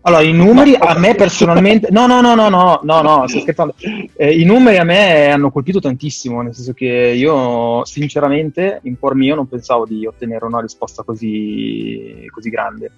Allora, 0.00 0.22
i 0.22 0.32
numeri 0.32 0.74
a 0.74 0.98
me 0.98 1.14
personalmente, 1.14 1.88
no, 1.92 2.06
no, 2.06 2.22
no, 2.22 2.34
no, 2.34 2.48
no, 2.48 2.80
no, 2.82 3.02
no, 3.02 3.26
sto 3.28 3.40
scherzando. 3.40 3.74
Eh, 4.16 4.40
I 4.40 4.44
numeri 4.44 4.78
a 4.78 4.84
me 4.84 5.30
hanno 5.30 5.50
colpito 5.50 5.78
tantissimo, 5.78 6.40
nel 6.40 6.54
senso 6.54 6.72
che 6.72 6.86
io, 7.14 7.84
sinceramente, 7.84 8.80
in 8.84 8.98
cuor 8.98 9.14
mio 9.14 9.34
non 9.34 9.46
pensavo 9.46 9.84
di 9.84 10.06
ottenere 10.06 10.46
una 10.46 10.62
risposta 10.62 11.02
così, 11.02 12.24
così 12.32 12.48
grande 12.48 12.90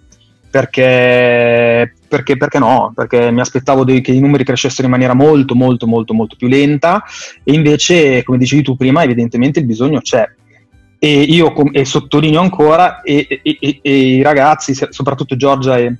perché, 0.50 1.94
perché, 2.08 2.36
perché 2.36 2.58
no? 2.58 2.92
Perché 2.94 3.30
mi 3.30 3.40
aspettavo 3.40 3.84
dei, 3.84 4.00
che 4.00 4.12
i 4.12 4.20
numeri 4.20 4.44
crescessero 4.44 4.84
in 4.84 4.90
maniera 4.90 5.14
molto, 5.14 5.54
molto, 5.54 5.86
molto, 5.86 6.12
molto 6.12 6.36
più 6.36 6.48
lenta 6.48 7.02
e 7.44 7.52
invece, 7.52 8.24
come 8.24 8.38
dicevi 8.38 8.62
tu 8.62 8.76
prima, 8.76 9.02
evidentemente 9.04 9.60
il 9.60 9.66
bisogno 9.66 10.00
c'è. 10.00 10.28
E 10.98 11.20
io 11.22 11.54
e 11.72 11.84
sottolineo 11.84 12.40
ancora, 12.40 13.00
e, 13.00 13.26
e, 13.42 13.58
e, 13.80 13.96
i 13.96 14.22
ragazzi, 14.22 14.74
soprattutto 14.74 15.36
Giorgia 15.36 15.78
e, 15.78 15.96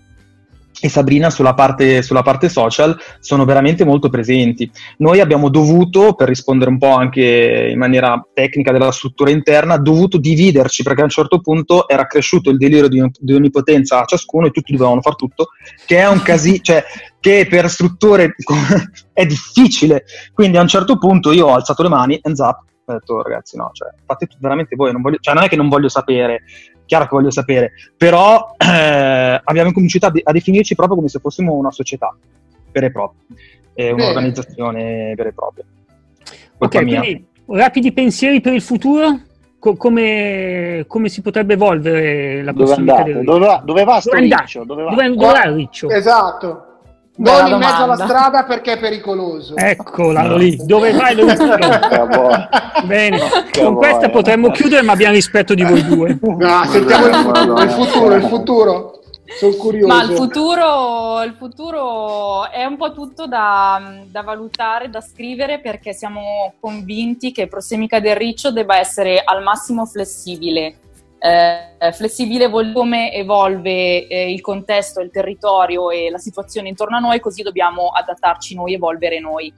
e 0.81 0.89
Sabrina 0.89 1.31
sulla 1.31 1.55
parte, 1.55 2.03
sulla 2.03 2.23
parte, 2.23 2.49
social 2.49 2.97
sono 3.19 3.45
veramente 3.45 3.85
molto 3.85 4.09
presenti. 4.09 4.71
Noi 4.99 5.21
abbiamo 5.21 5.51
dovuto, 5.51 6.15
per 6.15 6.29
rispondere 6.29 6.71
un 6.71 6.79
po' 6.79 6.95
anche 6.95 7.69
in 7.71 7.79
maniera 7.79 8.25
tecnica 8.33 8.73
della 8.73 8.91
struttura 8.91 9.31
interna, 9.31 9.77
dovuto 9.77 10.19
dividerci 10.19 10.83
perché 10.83 11.03
a 11.03 11.05
un 11.05 11.11
certo 11.11 11.41
punto 11.41 11.87
era 11.87 12.07
cresciuto 12.07 12.51
il 12.51 12.57
delirio 12.57 12.89
di, 12.89 13.03
di 13.19 13.35
onnipotenza 13.35 14.01
a 14.01 14.07
ciascuno 14.07 14.47
e 14.47 14.51
tutti 14.51 14.73
dovevano 14.73 15.03
fare 15.03 15.17
tutto, 15.17 15.49
che 15.85 15.99
è 15.99 16.09
un 16.09 16.23
casino, 16.23 16.59
cioè 16.63 16.85
che 17.21 17.47
per 17.49 17.69
strutture 17.69 18.35
è 19.13 19.27
difficile. 19.27 20.05
Quindi 20.33 20.57
a 20.57 20.63
un 20.63 20.69
certo 20.69 20.97
punto 20.97 21.33
io 21.33 21.47
ho 21.47 21.55
alzato 21.55 21.83
le 21.83 21.91
mani, 21.91 22.19
hands 22.23 22.41
up, 22.41 22.65
ho 22.91 22.93
detto 22.93 23.23
ragazzi 23.23 23.57
no, 23.57 23.71
cioè, 23.73 23.89
fate 24.05 24.29
veramente 24.39 24.77
voi, 24.77 24.93
non, 24.93 25.03
voglio, 25.03 25.19
cioè, 25.21 25.35
non 25.35 25.45
è 25.45 25.49
che 25.49 25.57
non 25.57 25.69
voglio 25.69 25.89
sapere, 25.89 26.43
chiaro 26.91 27.05
che 27.05 27.15
voglio 27.15 27.31
sapere, 27.31 27.71
però 27.97 28.57
eh, 28.59 29.41
abbiamo 29.45 29.71
cominciato 29.71 30.07
a, 30.07 30.11
de- 30.11 30.23
a, 30.25 30.33
definirci 30.33 30.75
proprio 30.75 30.97
come 30.97 31.09
se 31.09 31.21
fossimo 31.21 31.55
una 31.55 31.71
società 31.71 32.13
vera 32.73 32.87
e 32.87 32.91
propria, 32.91 33.21
eh, 33.75 33.93
un'organizzazione 33.93 35.15
vera 35.15 35.29
e 35.29 35.33
propria. 35.33 35.65
Colpa 36.59 36.79
ok, 36.79 36.85
mia. 36.85 36.99
quindi 36.99 37.27
rapidi 37.47 37.93
pensieri 37.93 38.41
per 38.41 38.55
il 38.55 38.61
futuro? 38.61 39.21
Co- 39.61 39.77
come, 39.77 40.85
come, 40.89 41.09
si 41.09 41.23
potrebbe 41.23 41.53
evolvere 41.53 42.43
la 42.43 42.51
dove 42.51 42.65
possibilità 42.65 43.03
del 43.05 43.23
Dove 43.23 43.47
va, 43.47 43.63
dove 43.65 43.85
va 43.85 44.01
sto 44.01 44.17
Riccio? 44.17 44.65
Dove 44.65 44.83
va? 44.83 44.91
Dove, 44.91 45.15
dove 45.15 45.33
va 45.33 45.45
il 45.45 45.55
Riccio? 45.55 45.91
Esatto. 45.91 46.70
Non 47.21 47.49
in 47.49 47.59
mezzo 47.59 47.83
alla 47.83 47.97
strada 47.97 48.45
perché 48.45 48.73
è 48.73 48.79
pericoloso. 48.79 49.55
Eccola 49.55 50.23
no. 50.23 50.37
lì, 50.37 50.57
dove 50.65 50.93
vai 50.93 51.15
dove 51.15 51.37
Bene, 52.85 53.19
con 53.53 53.75
questa 53.75 54.09
potremmo 54.09 54.51
chiudere, 54.51 54.83
ma 54.83 54.93
abbiamo 54.93 55.15
rispetto 55.15 55.53
di 55.55 55.63
voi 55.63 55.85
due. 55.85 56.19
No, 56.41 56.65
sentiamo 56.67 57.07
il 57.07 57.15
futuro, 57.15 57.63
il 57.63 57.71
futuro, 57.71 58.15
il 58.15 58.23
futuro. 58.23 59.01
Sono 59.39 59.55
curioso. 59.55 59.87
Ma 59.87 60.03
il 60.03 60.11
futuro, 60.17 61.23
il 61.23 61.35
futuro 61.39 62.51
è 62.51 62.65
un 62.65 62.77
po' 62.77 62.93
tutto 62.93 63.27
da, 63.27 63.81
da, 64.07 64.23
valutare, 64.23 64.89
da 64.89 65.01
scrivere, 65.01 65.61
perché 65.61 65.93
siamo 65.93 66.55
convinti 66.59 67.31
che 67.33 67.47
Prosemica 67.47 68.01
del 68.01 68.17
Riccio 68.17 68.51
debba 68.51 68.79
essere 68.79 69.23
al 69.23 69.43
massimo 69.43 69.85
flessibile 69.85 70.75
eh, 71.21 71.93
flessibile 71.93 72.49
vuol 72.49 72.73
come 72.73 73.13
evolve 73.13 74.07
eh, 74.07 74.33
il 74.33 74.41
contesto, 74.41 75.01
il 75.01 75.11
territorio 75.11 75.91
e 75.91 76.09
la 76.11 76.19
situazione 76.19 76.69
intorno 76.69 76.97
a 76.97 77.01
noi, 77.01 77.21
così 77.21 77.43
dobbiamo 77.43 77.89
adattarci 77.89 78.55
noi, 78.55 78.75
evolvere 78.75 79.21
noi. 79.21 79.53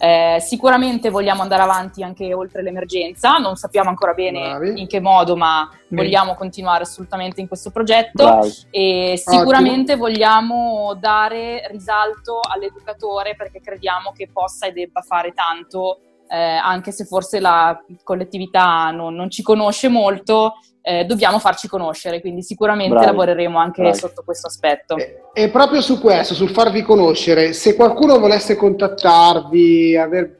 Eh, 0.00 0.36
sicuramente 0.38 1.10
vogliamo 1.10 1.42
andare 1.42 1.62
avanti 1.62 2.04
anche 2.04 2.32
oltre 2.32 2.62
l'emergenza, 2.62 3.38
non 3.38 3.56
sappiamo 3.56 3.88
ancora 3.88 4.12
bene 4.12 4.50
Bravi. 4.50 4.80
in 4.80 4.86
che 4.86 5.00
modo, 5.00 5.34
ma 5.36 5.68
Bene. 5.88 6.02
vogliamo 6.04 6.36
continuare 6.36 6.84
assolutamente 6.84 7.40
in 7.40 7.48
questo 7.48 7.70
progetto 7.70 8.22
Bravi. 8.22 8.52
e 8.70 9.14
sicuramente 9.16 9.94
Ottimo. 9.94 10.06
vogliamo 10.06 10.94
dare 11.00 11.66
risalto 11.72 12.38
all'educatore 12.48 13.34
perché 13.34 13.60
crediamo 13.60 14.12
che 14.16 14.28
possa 14.32 14.68
e 14.68 14.72
debba 14.72 15.00
fare 15.00 15.32
tanto 15.32 15.98
eh, 16.28 16.36
anche 16.36 16.92
se 16.92 17.04
forse 17.04 17.40
la 17.40 17.78
collettività 18.04 18.90
non, 18.90 19.14
non 19.14 19.30
ci 19.30 19.42
conosce 19.42 19.88
molto, 19.88 20.54
eh, 20.82 21.04
dobbiamo 21.04 21.38
farci 21.38 21.68
conoscere, 21.68 22.20
quindi 22.20 22.42
sicuramente 22.42 22.94
Bravi, 22.94 23.06
lavoreremo 23.06 23.58
anche 23.58 23.82
bravi. 23.82 23.98
sotto 23.98 24.22
questo 24.24 24.46
aspetto. 24.46 24.96
E, 24.96 25.22
e 25.34 25.48
proprio 25.48 25.80
su 25.80 26.00
questo, 26.00 26.34
sul 26.34 26.50
farvi 26.50 26.82
conoscere, 26.82 27.52
se 27.52 27.74
qualcuno 27.74 28.18
volesse 28.18 28.56
contattarvi, 28.56 29.96
aver- 29.96 30.36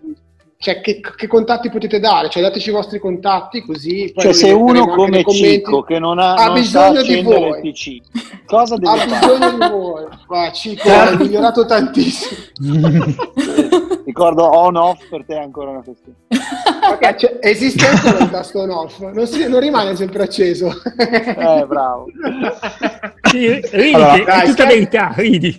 cioè, 0.61 0.80
che, 0.80 0.99
che 1.00 1.26
contatti 1.28 1.71
potete 1.71 2.00
dare? 2.00 2.28
Cioè, 2.30 2.42
dateci 2.42 2.71
i 2.71 2.73
vostri 2.73 2.99
contatti 2.99 3.62
così. 3.62 4.11
poi 4.12 4.25
Cioè, 4.25 4.33
se 4.33 4.50
uno 4.50 4.88
come. 4.88 5.23
Cico 5.25 5.83
che 5.83 6.00
non, 6.00 6.18
ha, 6.18 6.35
Ha 6.35 6.47
non 6.47 6.54
bisogno 6.54 7.00
di 7.02 7.23
voi. 7.23 7.61
PC, 7.61 7.99
cosa 8.45 8.76
deve 8.76 9.02
Ha 9.02 9.07
fare? 9.07 9.37
bisogno 9.38 9.50
di 9.52 9.71
voi. 9.71 10.04
Va, 10.26 10.50
Cico, 10.50 10.88
hai 10.90 11.16
migliorato 11.16 11.64
tantissimo. 11.64 12.40
Ricordo 14.09 14.49
on-off 14.57 15.07
per 15.11 15.23
te 15.27 15.35
è 15.35 15.43
ancora 15.43 15.69
una 15.71 15.83
questione. 15.83 16.17
Ok, 16.88 17.15
cioè, 17.17 17.37
esiste 17.43 17.87
ancora 17.87 18.25
il 18.25 18.31
tasto 18.31 18.61
on 18.61 18.71
off, 18.71 18.99
non, 19.00 19.27
si- 19.27 19.47
non 19.47 19.61
rimane 19.61 19.95
sempre 19.95 20.23
acceso. 20.23 20.73
Eh, 20.97 21.65
bravo. 21.67 22.07
Sì, 23.31 23.61
ridi, 23.73 23.93
Allora, 23.95 24.15
che 24.15 24.23
è 24.23 24.25
dai, 24.25 24.47
tutta 24.49 24.65
verità, 24.67 25.12
ridi. 25.17 25.59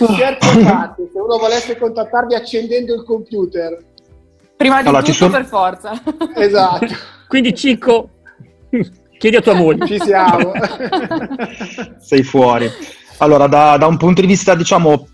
A 0.00 0.62
parte, 0.64 1.10
se 1.12 1.18
uno 1.18 1.36
volesse 1.38 1.76
contattarvi 1.76 2.34
accendendo 2.34 2.94
il 2.94 3.04
computer. 3.04 3.76
Prima 4.56 4.80
di 4.80 4.88
Allora, 4.88 5.02
ci 5.02 5.12
tutto, 5.12 5.24
sono- 5.26 5.36
per 5.36 5.44
forza. 5.46 6.02
Esatto, 6.36 6.86
Quindi 7.28 7.54
Cico, 7.54 8.08
chiedi 9.18 9.36
a 9.36 9.40
tua 9.42 9.54
moglie. 9.54 9.86
ci 9.86 9.98
siamo. 10.00 10.52
sei 12.00 12.22
fuori. 12.22 12.70
Allora, 13.18 13.46
da, 13.48 13.76
da 13.76 13.86
un 13.86 13.98
punto 13.98 14.22
di 14.22 14.26
vista, 14.26 14.54
diciamo, 14.54 15.06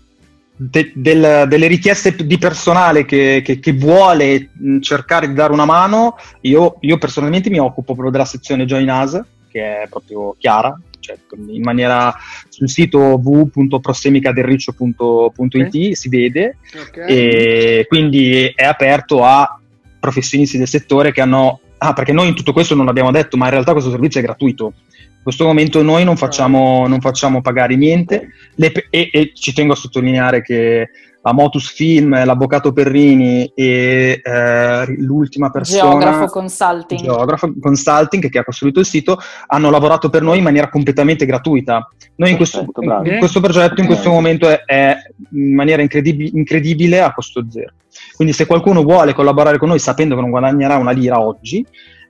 de- 0.61 0.91
del- 0.93 1.45
delle 1.47 1.67
richieste 1.67 2.13
di 2.15 2.37
personale 2.37 3.05
che, 3.05 3.41
che- 3.43 3.59
che 3.59 3.71
vuole 3.71 4.49
cercare 4.81 5.27
di 5.27 5.33
dare 5.33 5.53
una 5.53 5.63
mano, 5.65 6.17
io, 6.41 6.75
io 6.81 6.97
personalmente 6.97 7.49
mi 7.49 7.59
occupo 7.59 7.93
proprio 7.93 8.11
della 8.11 8.25
sezione 8.25 8.65
Join 8.65 8.89
Us, 8.89 9.21
che 9.49 9.83
è 9.83 9.87
proprio 9.89 10.35
chiara, 10.37 10.77
cioè 10.99 11.17
in 11.47 11.61
maniera 11.61 12.13
sul 12.49 12.69
sito 12.69 12.99
www.prossemicadelriccio.it 12.99 15.91
si 15.93 16.09
vede. 16.09 16.57
Ok. 16.75 16.97
e 17.07 17.85
quindi 17.87 18.51
è 18.53 18.65
aperto 18.65 19.23
a 19.23 19.59
professionisti 19.99 20.57
del 20.57 20.67
settore 20.67 21.11
che 21.11 21.21
hanno 21.21 21.59
ah 21.77 21.93
perché 21.93 22.11
noi 22.11 22.27
in 22.27 22.35
tutto 22.35 22.51
questo 22.53 22.75
non 22.75 22.85
l'abbiamo 22.85 23.11
detto 23.11 23.37
ma 23.37 23.45
in 23.45 23.51
realtà 23.51 23.71
questo 23.71 23.89
servizio 23.89 24.19
è 24.19 24.23
gratuito 24.23 24.73
in 25.19 25.25
questo 25.25 25.45
momento 25.45 25.83
noi 25.83 26.05
non 26.05 26.15
facciamo, 26.15 26.87
non 26.87 27.01
facciamo 27.01 27.41
pagare 27.41 27.75
niente 27.75 28.29
Le 28.55 28.71
e, 28.89 29.09
e 29.11 29.31
ci 29.33 29.53
tengo 29.53 29.73
a 29.73 29.75
sottolineare 29.75 30.41
che 30.41 30.89
la 31.21 31.33
Motus 31.33 31.69
Film, 31.73 32.23
l'avvocato 32.23 32.71
Perrini 32.71 33.51
e 33.53 34.21
eh, 34.23 34.85
l'ultima 34.97 35.49
persona 35.49 35.89
Geografo 35.89 36.27
Consulting. 36.27 37.01
Geographo 37.01 37.53
Consulting 37.59 38.29
che 38.29 38.39
ha 38.39 38.43
costruito 38.45 38.79
il 38.79 38.85
sito 38.85 39.19
hanno 39.47 39.69
lavorato 39.69 40.09
per 40.09 40.21
noi 40.21 40.37
in 40.37 40.45
maniera 40.45 40.69
completamente 40.69 41.25
gratuita. 41.25 41.89
Noi 42.15 42.31
in 42.31 42.37
questo, 42.37 42.65
in 43.03 43.17
questo 43.19 43.41
progetto 43.41 43.81
in 43.81 43.87
questo 43.87 44.09
momento 44.09 44.47
è, 44.47 44.63
è 44.65 44.95
in 45.31 45.53
maniera 45.53 45.81
incredibi- 45.81 46.31
incredibile 46.33 47.01
a 47.01 47.13
costo 47.13 47.45
zero. 47.49 47.73
Quindi 48.15 48.33
se 48.33 48.45
qualcuno 48.45 48.83
vuole 48.83 49.13
collaborare 49.13 49.57
con 49.57 49.67
noi 49.67 49.79
sapendo 49.79 50.15
che 50.15 50.21
non 50.21 50.29
guadagnerà 50.29 50.77
una 50.77 50.91
lira 50.91 51.19
oggi, 51.19 51.65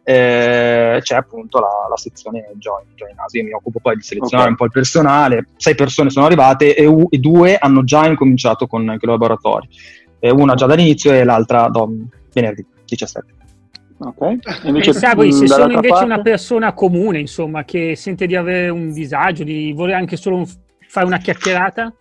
eh, 0.09 0.99
c'è 1.01 1.15
appunto 1.15 1.59
la, 1.59 1.67
la 1.87 1.95
sezione 1.97 2.49
Join, 2.55 2.85
Join 2.95 3.13
Us. 3.23 3.33
Io 3.33 3.43
mi 3.43 3.53
occupo 3.53 3.79
poi 3.79 3.95
di 3.95 4.01
selezionare 4.01 4.45
Ok. 4.49 4.51
un 4.51 4.57
po' 4.57 4.65
il 4.65 4.71
personale. 4.71 5.45
Sei 5.57 5.75
persone 5.75 6.09
sono 6.09 6.25
arrivate 6.25 6.75
e, 6.75 6.85
u- 6.87 7.07
e 7.11 7.19
due 7.19 7.57
hanno 7.57 7.83
già 7.83 8.07
incominciato 8.07 8.65
con 8.65 8.81
i 8.81 9.05
laboratori. 9.05 9.69
Eh, 10.17 10.31
una 10.31 10.55
già 10.55 10.65
dall'inizio 10.65 11.11
e 11.13 11.23
l'altra 11.23 11.67
dom- 11.69 12.07
venerdì 12.33 12.65
17. 12.85 13.33
Ok. 13.99 14.37
Invece, 14.63 14.91
Pensavo, 14.91 15.29
se 15.31 15.45
sono 15.47 15.71
invece 15.73 15.89
parte? 15.89 16.05
una 16.05 16.21
persona 16.21 16.73
comune, 16.73 17.19
insomma, 17.19 17.63
che 17.63 17.95
sente 17.95 18.25
di 18.25 18.35
avere 18.35 18.69
un 18.69 18.91
disagio, 18.91 19.43
di 19.43 19.73
voler 19.73 19.95
anche 19.95 20.17
solo 20.17 20.37
un- 20.37 20.47
fare 20.87 21.05
una 21.05 21.17
chiacchierata, 21.19 21.93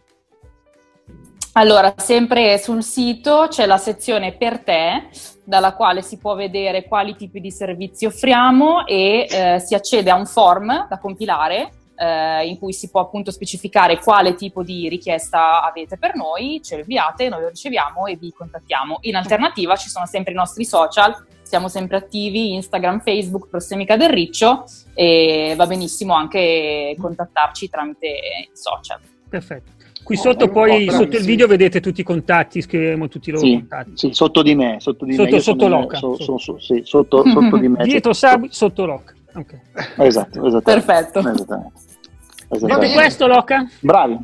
Allora, 1.58 1.92
sempre 1.96 2.56
sul 2.58 2.84
sito 2.84 3.46
c'è 3.48 3.66
la 3.66 3.78
sezione 3.78 4.30
per 4.36 4.60
te, 4.60 5.08
dalla 5.42 5.74
quale 5.74 6.02
si 6.02 6.16
può 6.16 6.36
vedere 6.36 6.84
quali 6.84 7.16
tipi 7.16 7.40
di 7.40 7.50
servizi 7.50 8.06
offriamo 8.06 8.86
e 8.86 9.26
eh, 9.28 9.58
si 9.58 9.74
accede 9.74 10.08
a 10.08 10.14
un 10.14 10.24
form 10.24 10.86
da 10.86 10.98
compilare 11.00 11.72
eh, 11.96 12.46
in 12.46 12.60
cui 12.60 12.72
si 12.72 12.88
può 12.90 13.00
appunto 13.00 13.32
specificare 13.32 13.98
quale 13.98 14.36
tipo 14.36 14.62
di 14.62 14.88
richiesta 14.88 15.64
avete 15.64 15.98
per 15.98 16.14
noi, 16.14 16.60
ce 16.62 16.76
lo 16.76 16.82
inviate, 16.82 17.28
noi 17.28 17.40
lo 17.40 17.48
riceviamo 17.48 18.06
e 18.06 18.14
vi 18.14 18.32
contattiamo. 18.32 18.98
In 19.00 19.16
alternativa 19.16 19.74
ci 19.74 19.88
sono 19.88 20.06
sempre 20.06 20.34
i 20.34 20.36
nostri 20.36 20.64
social, 20.64 21.26
siamo 21.42 21.66
sempre 21.66 21.96
attivi, 21.96 22.54
Instagram, 22.54 23.00
Facebook, 23.00 23.48
Prossemica 23.48 23.96
del 23.96 24.10
Riccio 24.10 24.62
e 24.94 25.54
va 25.56 25.66
benissimo 25.66 26.14
anche 26.14 26.94
contattarci 26.96 27.68
tramite 27.68 28.20
social. 28.52 29.00
perfetto. 29.28 29.77
Qui 30.02 30.16
Oh, 30.16 30.20
sotto 30.20 30.44
oh, 30.44 30.48
poi, 30.48 30.68
bravissimo. 30.70 31.02
sotto 31.02 31.16
il 31.16 31.24
video, 31.24 31.46
vedete 31.46 31.80
tutti 31.80 32.00
i 32.00 32.04
contatti, 32.04 32.62
scriveremo 32.62 33.08
tutti 33.08 33.28
i 33.28 33.32
loro 33.32 33.44
Sì, 33.44 33.52
contatti. 33.54 33.90
sì, 33.94 34.08
sotto 34.12 34.42
di 34.42 34.54
me, 34.54 34.76
sotto 34.80 35.04
di 35.04 35.12
Sotto- 35.14 35.30
me. 35.34 35.40
Sotto 35.40 35.60
sono- 35.64 35.80
Loca. 35.80 35.96
so- 35.98 36.14
so- 36.18 36.38
so- 36.38 36.58
sì, 36.58 36.80
sotto, 36.84 37.22
sotto 37.28 37.56
di 37.58 37.68
me. 37.68 37.84
Dietro 37.84 38.12
Sabi, 38.12 38.48
sotto 38.50 38.86
Loca. 38.86 39.12
Ok. 39.34 39.60
Esatto, 39.98 40.46
esattamente. 40.46 40.60
Perfetto. 40.62 41.18
Esattamente. 41.18 41.44
Detto 41.44 42.54
Esattamente. 42.56 42.94
questo, 42.94 43.26
Loca, 43.26 43.66
Bravi. 43.80 44.18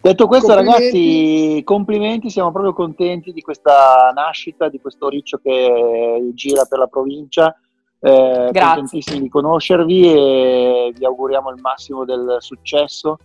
Detto 0.00 0.26
questo, 0.26 0.54
Complimenti. 0.54 0.82
ragazzi, 0.82 1.62
complimenti, 1.64 2.30
siamo 2.30 2.50
proprio 2.52 2.72
contenti 2.72 3.32
di 3.32 3.40
questa 3.40 4.10
nascita, 4.14 4.68
di 4.68 4.80
questo 4.80 5.08
riccio 5.08 5.38
che 5.42 6.30
gira 6.34 6.64
per 6.64 6.78
la 6.78 6.86
provincia. 6.86 7.54
Eh, 8.00 8.48
Grazie. 8.52 8.60
contentissimi 8.60 9.20
di 9.22 9.28
conoscervi 9.28 10.06
e 10.12 10.92
vi 10.96 11.04
auguriamo 11.04 11.50
il 11.50 11.60
massimo 11.60 12.04
del 12.04 12.36
successo. 12.38 13.18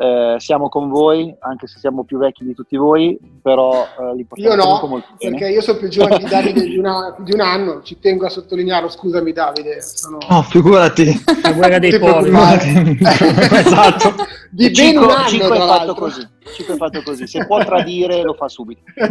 Eh, 0.00 0.36
siamo 0.38 0.68
con 0.68 0.88
voi, 0.90 1.34
anche 1.40 1.66
se 1.66 1.80
siamo 1.80 2.04
più 2.04 2.18
vecchi 2.18 2.44
di 2.44 2.54
tutti 2.54 2.76
voi, 2.76 3.18
però 3.42 3.82
eh, 3.82 4.14
li 4.14 4.24
Io 4.34 4.54
no, 4.54 4.80
molto 4.86 5.08
bene. 5.18 5.36
perché 5.36 5.52
io 5.52 5.60
sono 5.60 5.76
più 5.78 5.88
giovane 5.88 6.18
di 6.18 6.24
Davide 6.30 6.60
di, 6.62 6.78
una- 6.78 7.16
di 7.18 7.32
un 7.32 7.40
anno, 7.40 7.82
ci 7.82 7.98
tengo 7.98 8.26
a 8.26 8.28
sottolinearlo, 8.28 8.88
scusami 8.88 9.32
Davide, 9.32 9.82
sono 9.82 10.18
No, 10.28 10.42
figurati. 10.42 11.20
la 11.42 11.52
guerra 11.52 11.78
dei 11.80 11.98
poveri. 11.98 12.98
esatto. 13.02 14.14
di 14.50 14.70
ben 14.70 14.74
Cico, 14.74 15.04
un 15.04 15.10
anno 15.10 15.28
Cico 15.28 15.46
tra 15.46 15.54
è 15.56 15.58
fatto 15.58 15.74
l'altro. 15.86 15.94
così. 15.94 16.28
Cico 16.54 16.72
è 16.72 16.76
fatto 16.76 17.02
così. 17.02 17.26
Se 17.26 17.46
può 17.46 17.58
tradire, 17.64 18.22
lo 18.22 18.34
fa 18.34 18.48
subito. 18.48 18.82
E, 19.02 19.06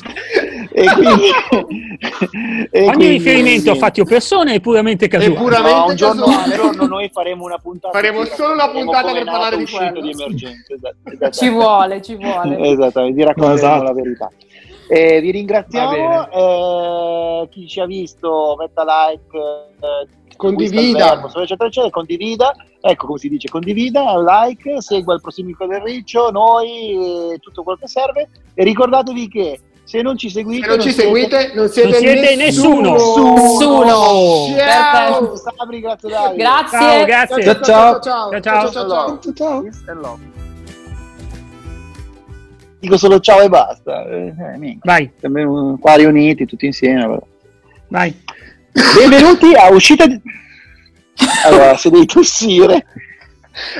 e 0.72 0.84
quindi, 0.92 1.28
e 2.70 2.80
Ogni 2.82 2.92
quindi- 2.94 3.08
riferimento 3.08 3.70
a 3.70 3.74
fatti 3.76 4.00
o 4.00 4.04
persone 4.04 4.54
è 4.54 4.60
puramente 4.60 5.08
casuale. 5.08 5.34
puramente 5.34 5.78
No, 5.78 5.84
un, 5.86 5.96
giorno, 5.96 6.26
giorno 6.54 6.86
noi 6.86 7.08
faremo 7.12 7.44
una 7.44 7.58
puntata. 7.58 7.92
Faremo 7.98 8.24
solo 8.24 8.52
una 8.54 8.68
puntata 8.70 9.12
per 9.12 9.22
è 9.22 9.24
parlare 9.24 9.56
di 9.56 9.66
quello. 9.66 10.00
di 10.00 10.10
emergenza. 10.10 10.74
Esatto, 10.74 10.96
esatto. 11.10 11.30
Ci 11.32 11.48
vuole, 11.50 12.02
ci 12.02 12.14
vuole. 12.16 12.58
Esattamente, 12.68 13.16
vi 13.16 13.24
racconteremo 13.24 13.54
Esatto. 13.54 13.82
la 13.82 13.92
verità. 13.92 14.30
Eh, 14.86 15.20
vi 15.20 15.30
ringraziamo. 15.30 16.30
eh, 16.30 17.48
chi 17.50 17.66
ci 17.66 17.80
ha 17.80 17.86
visto, 17.86 18.54
metta 18.58 18.84
like, 18.84 19.36
eh, 19.36 20.22
Condivida. 20.36 21.10
verbo, 21.20 21.28
eccetera, 21.28 21.68
eccetera, 21.68 21.90
condivida. 21.90 22.54
Ecco 22.80 23.06
come 23.06 23.18
si 23.18 23.28
dice: 23.30 23.48
condivida, 23.48 24.02
like, 24.20 24.82
segua 24.82 25.14
il 25.14 25.20
prossimico 25.22 25.64
del 25.66 25.80
riccio, 25.80 26.30
noi, 26.30 27.32
eh, 27.32 27.38
tutto 27.38 27.62
quello 27.62 27.78
che 27.80 27.88
serve. 27.88 28.28
E 28.52 28.64
ricordatevi 28.64 29.28
che 29.28 29.60
se 29.84 30.00
non 30.02 30.16
ci 30.16 30.30
seguite, 30.30 30.64
Se 30.64 30.68
non 30.76 30.80
ci 30.80 30.92
siete- 30.92 31.02
seguite, 31.02 31.52
non 31.54 31.68
siete, 31.68 31.88
Non 31.90 31.98
siete 31.98 32.36
nessuno. 32.36 32.92
Nessuno. 32.92 33.86
Ciao. 33.86 34.54
Perfetto. 34.54 35.36
Sabri, 35.56 35.80
grazie 35.80 36.08
Davide. 36.10 36.42
Grazie. 36.42 36.78
Ciao, 36.78 37.04
grazie. 37.04 37.42
Ciao, 37.44 37.54
ciao, 37.62 38.00
ciao, 38.00 38.00
Ciao, 38.00 38.40
ciao, 38.40 38.40
ciao. 38.40 38.72
ciao, 38.72 39.32
ciao. 39.34 39.34
Ciao, 39.34 40.02
ciao. 40.02 40.18
Dico 42.80 42.96
solo 42.98 43.18
ciao 43.20 43.40
e 43.40 43.48
basta. 43.48 44.04
Eh, 44.08 44.26
eh. 44.60 44.78
Vai, 44.82 45.10
Siamo 45.18 45.78
qua 45.78 45.94
riuniti 45.94 46.44
tutti 46.46 46.66
insieme. 46.66 47.00
però. 47.02 47.22
vai. 47.88 48.14
Benvenuti 48.98 49.54
a 49.54 49.68
uscita 49.68 50.06
di... 50.06 50.20
Allora, 51.44 51.76
se 51.76 51.90
devi 51.90 52.06
tossire... 52.06 52.84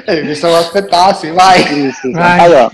Eh, 0.07 0.23
mi 0.23 0.35
stavo 0.35 0.57
aspettando, 0.57 1.33
vai. 1.35 1.63
Sì, 1.65 1.75
sì, 1.75 1.91
sì. 1.93 2.11
Vai. 2.13 2.39
Allora, 2.39 2.71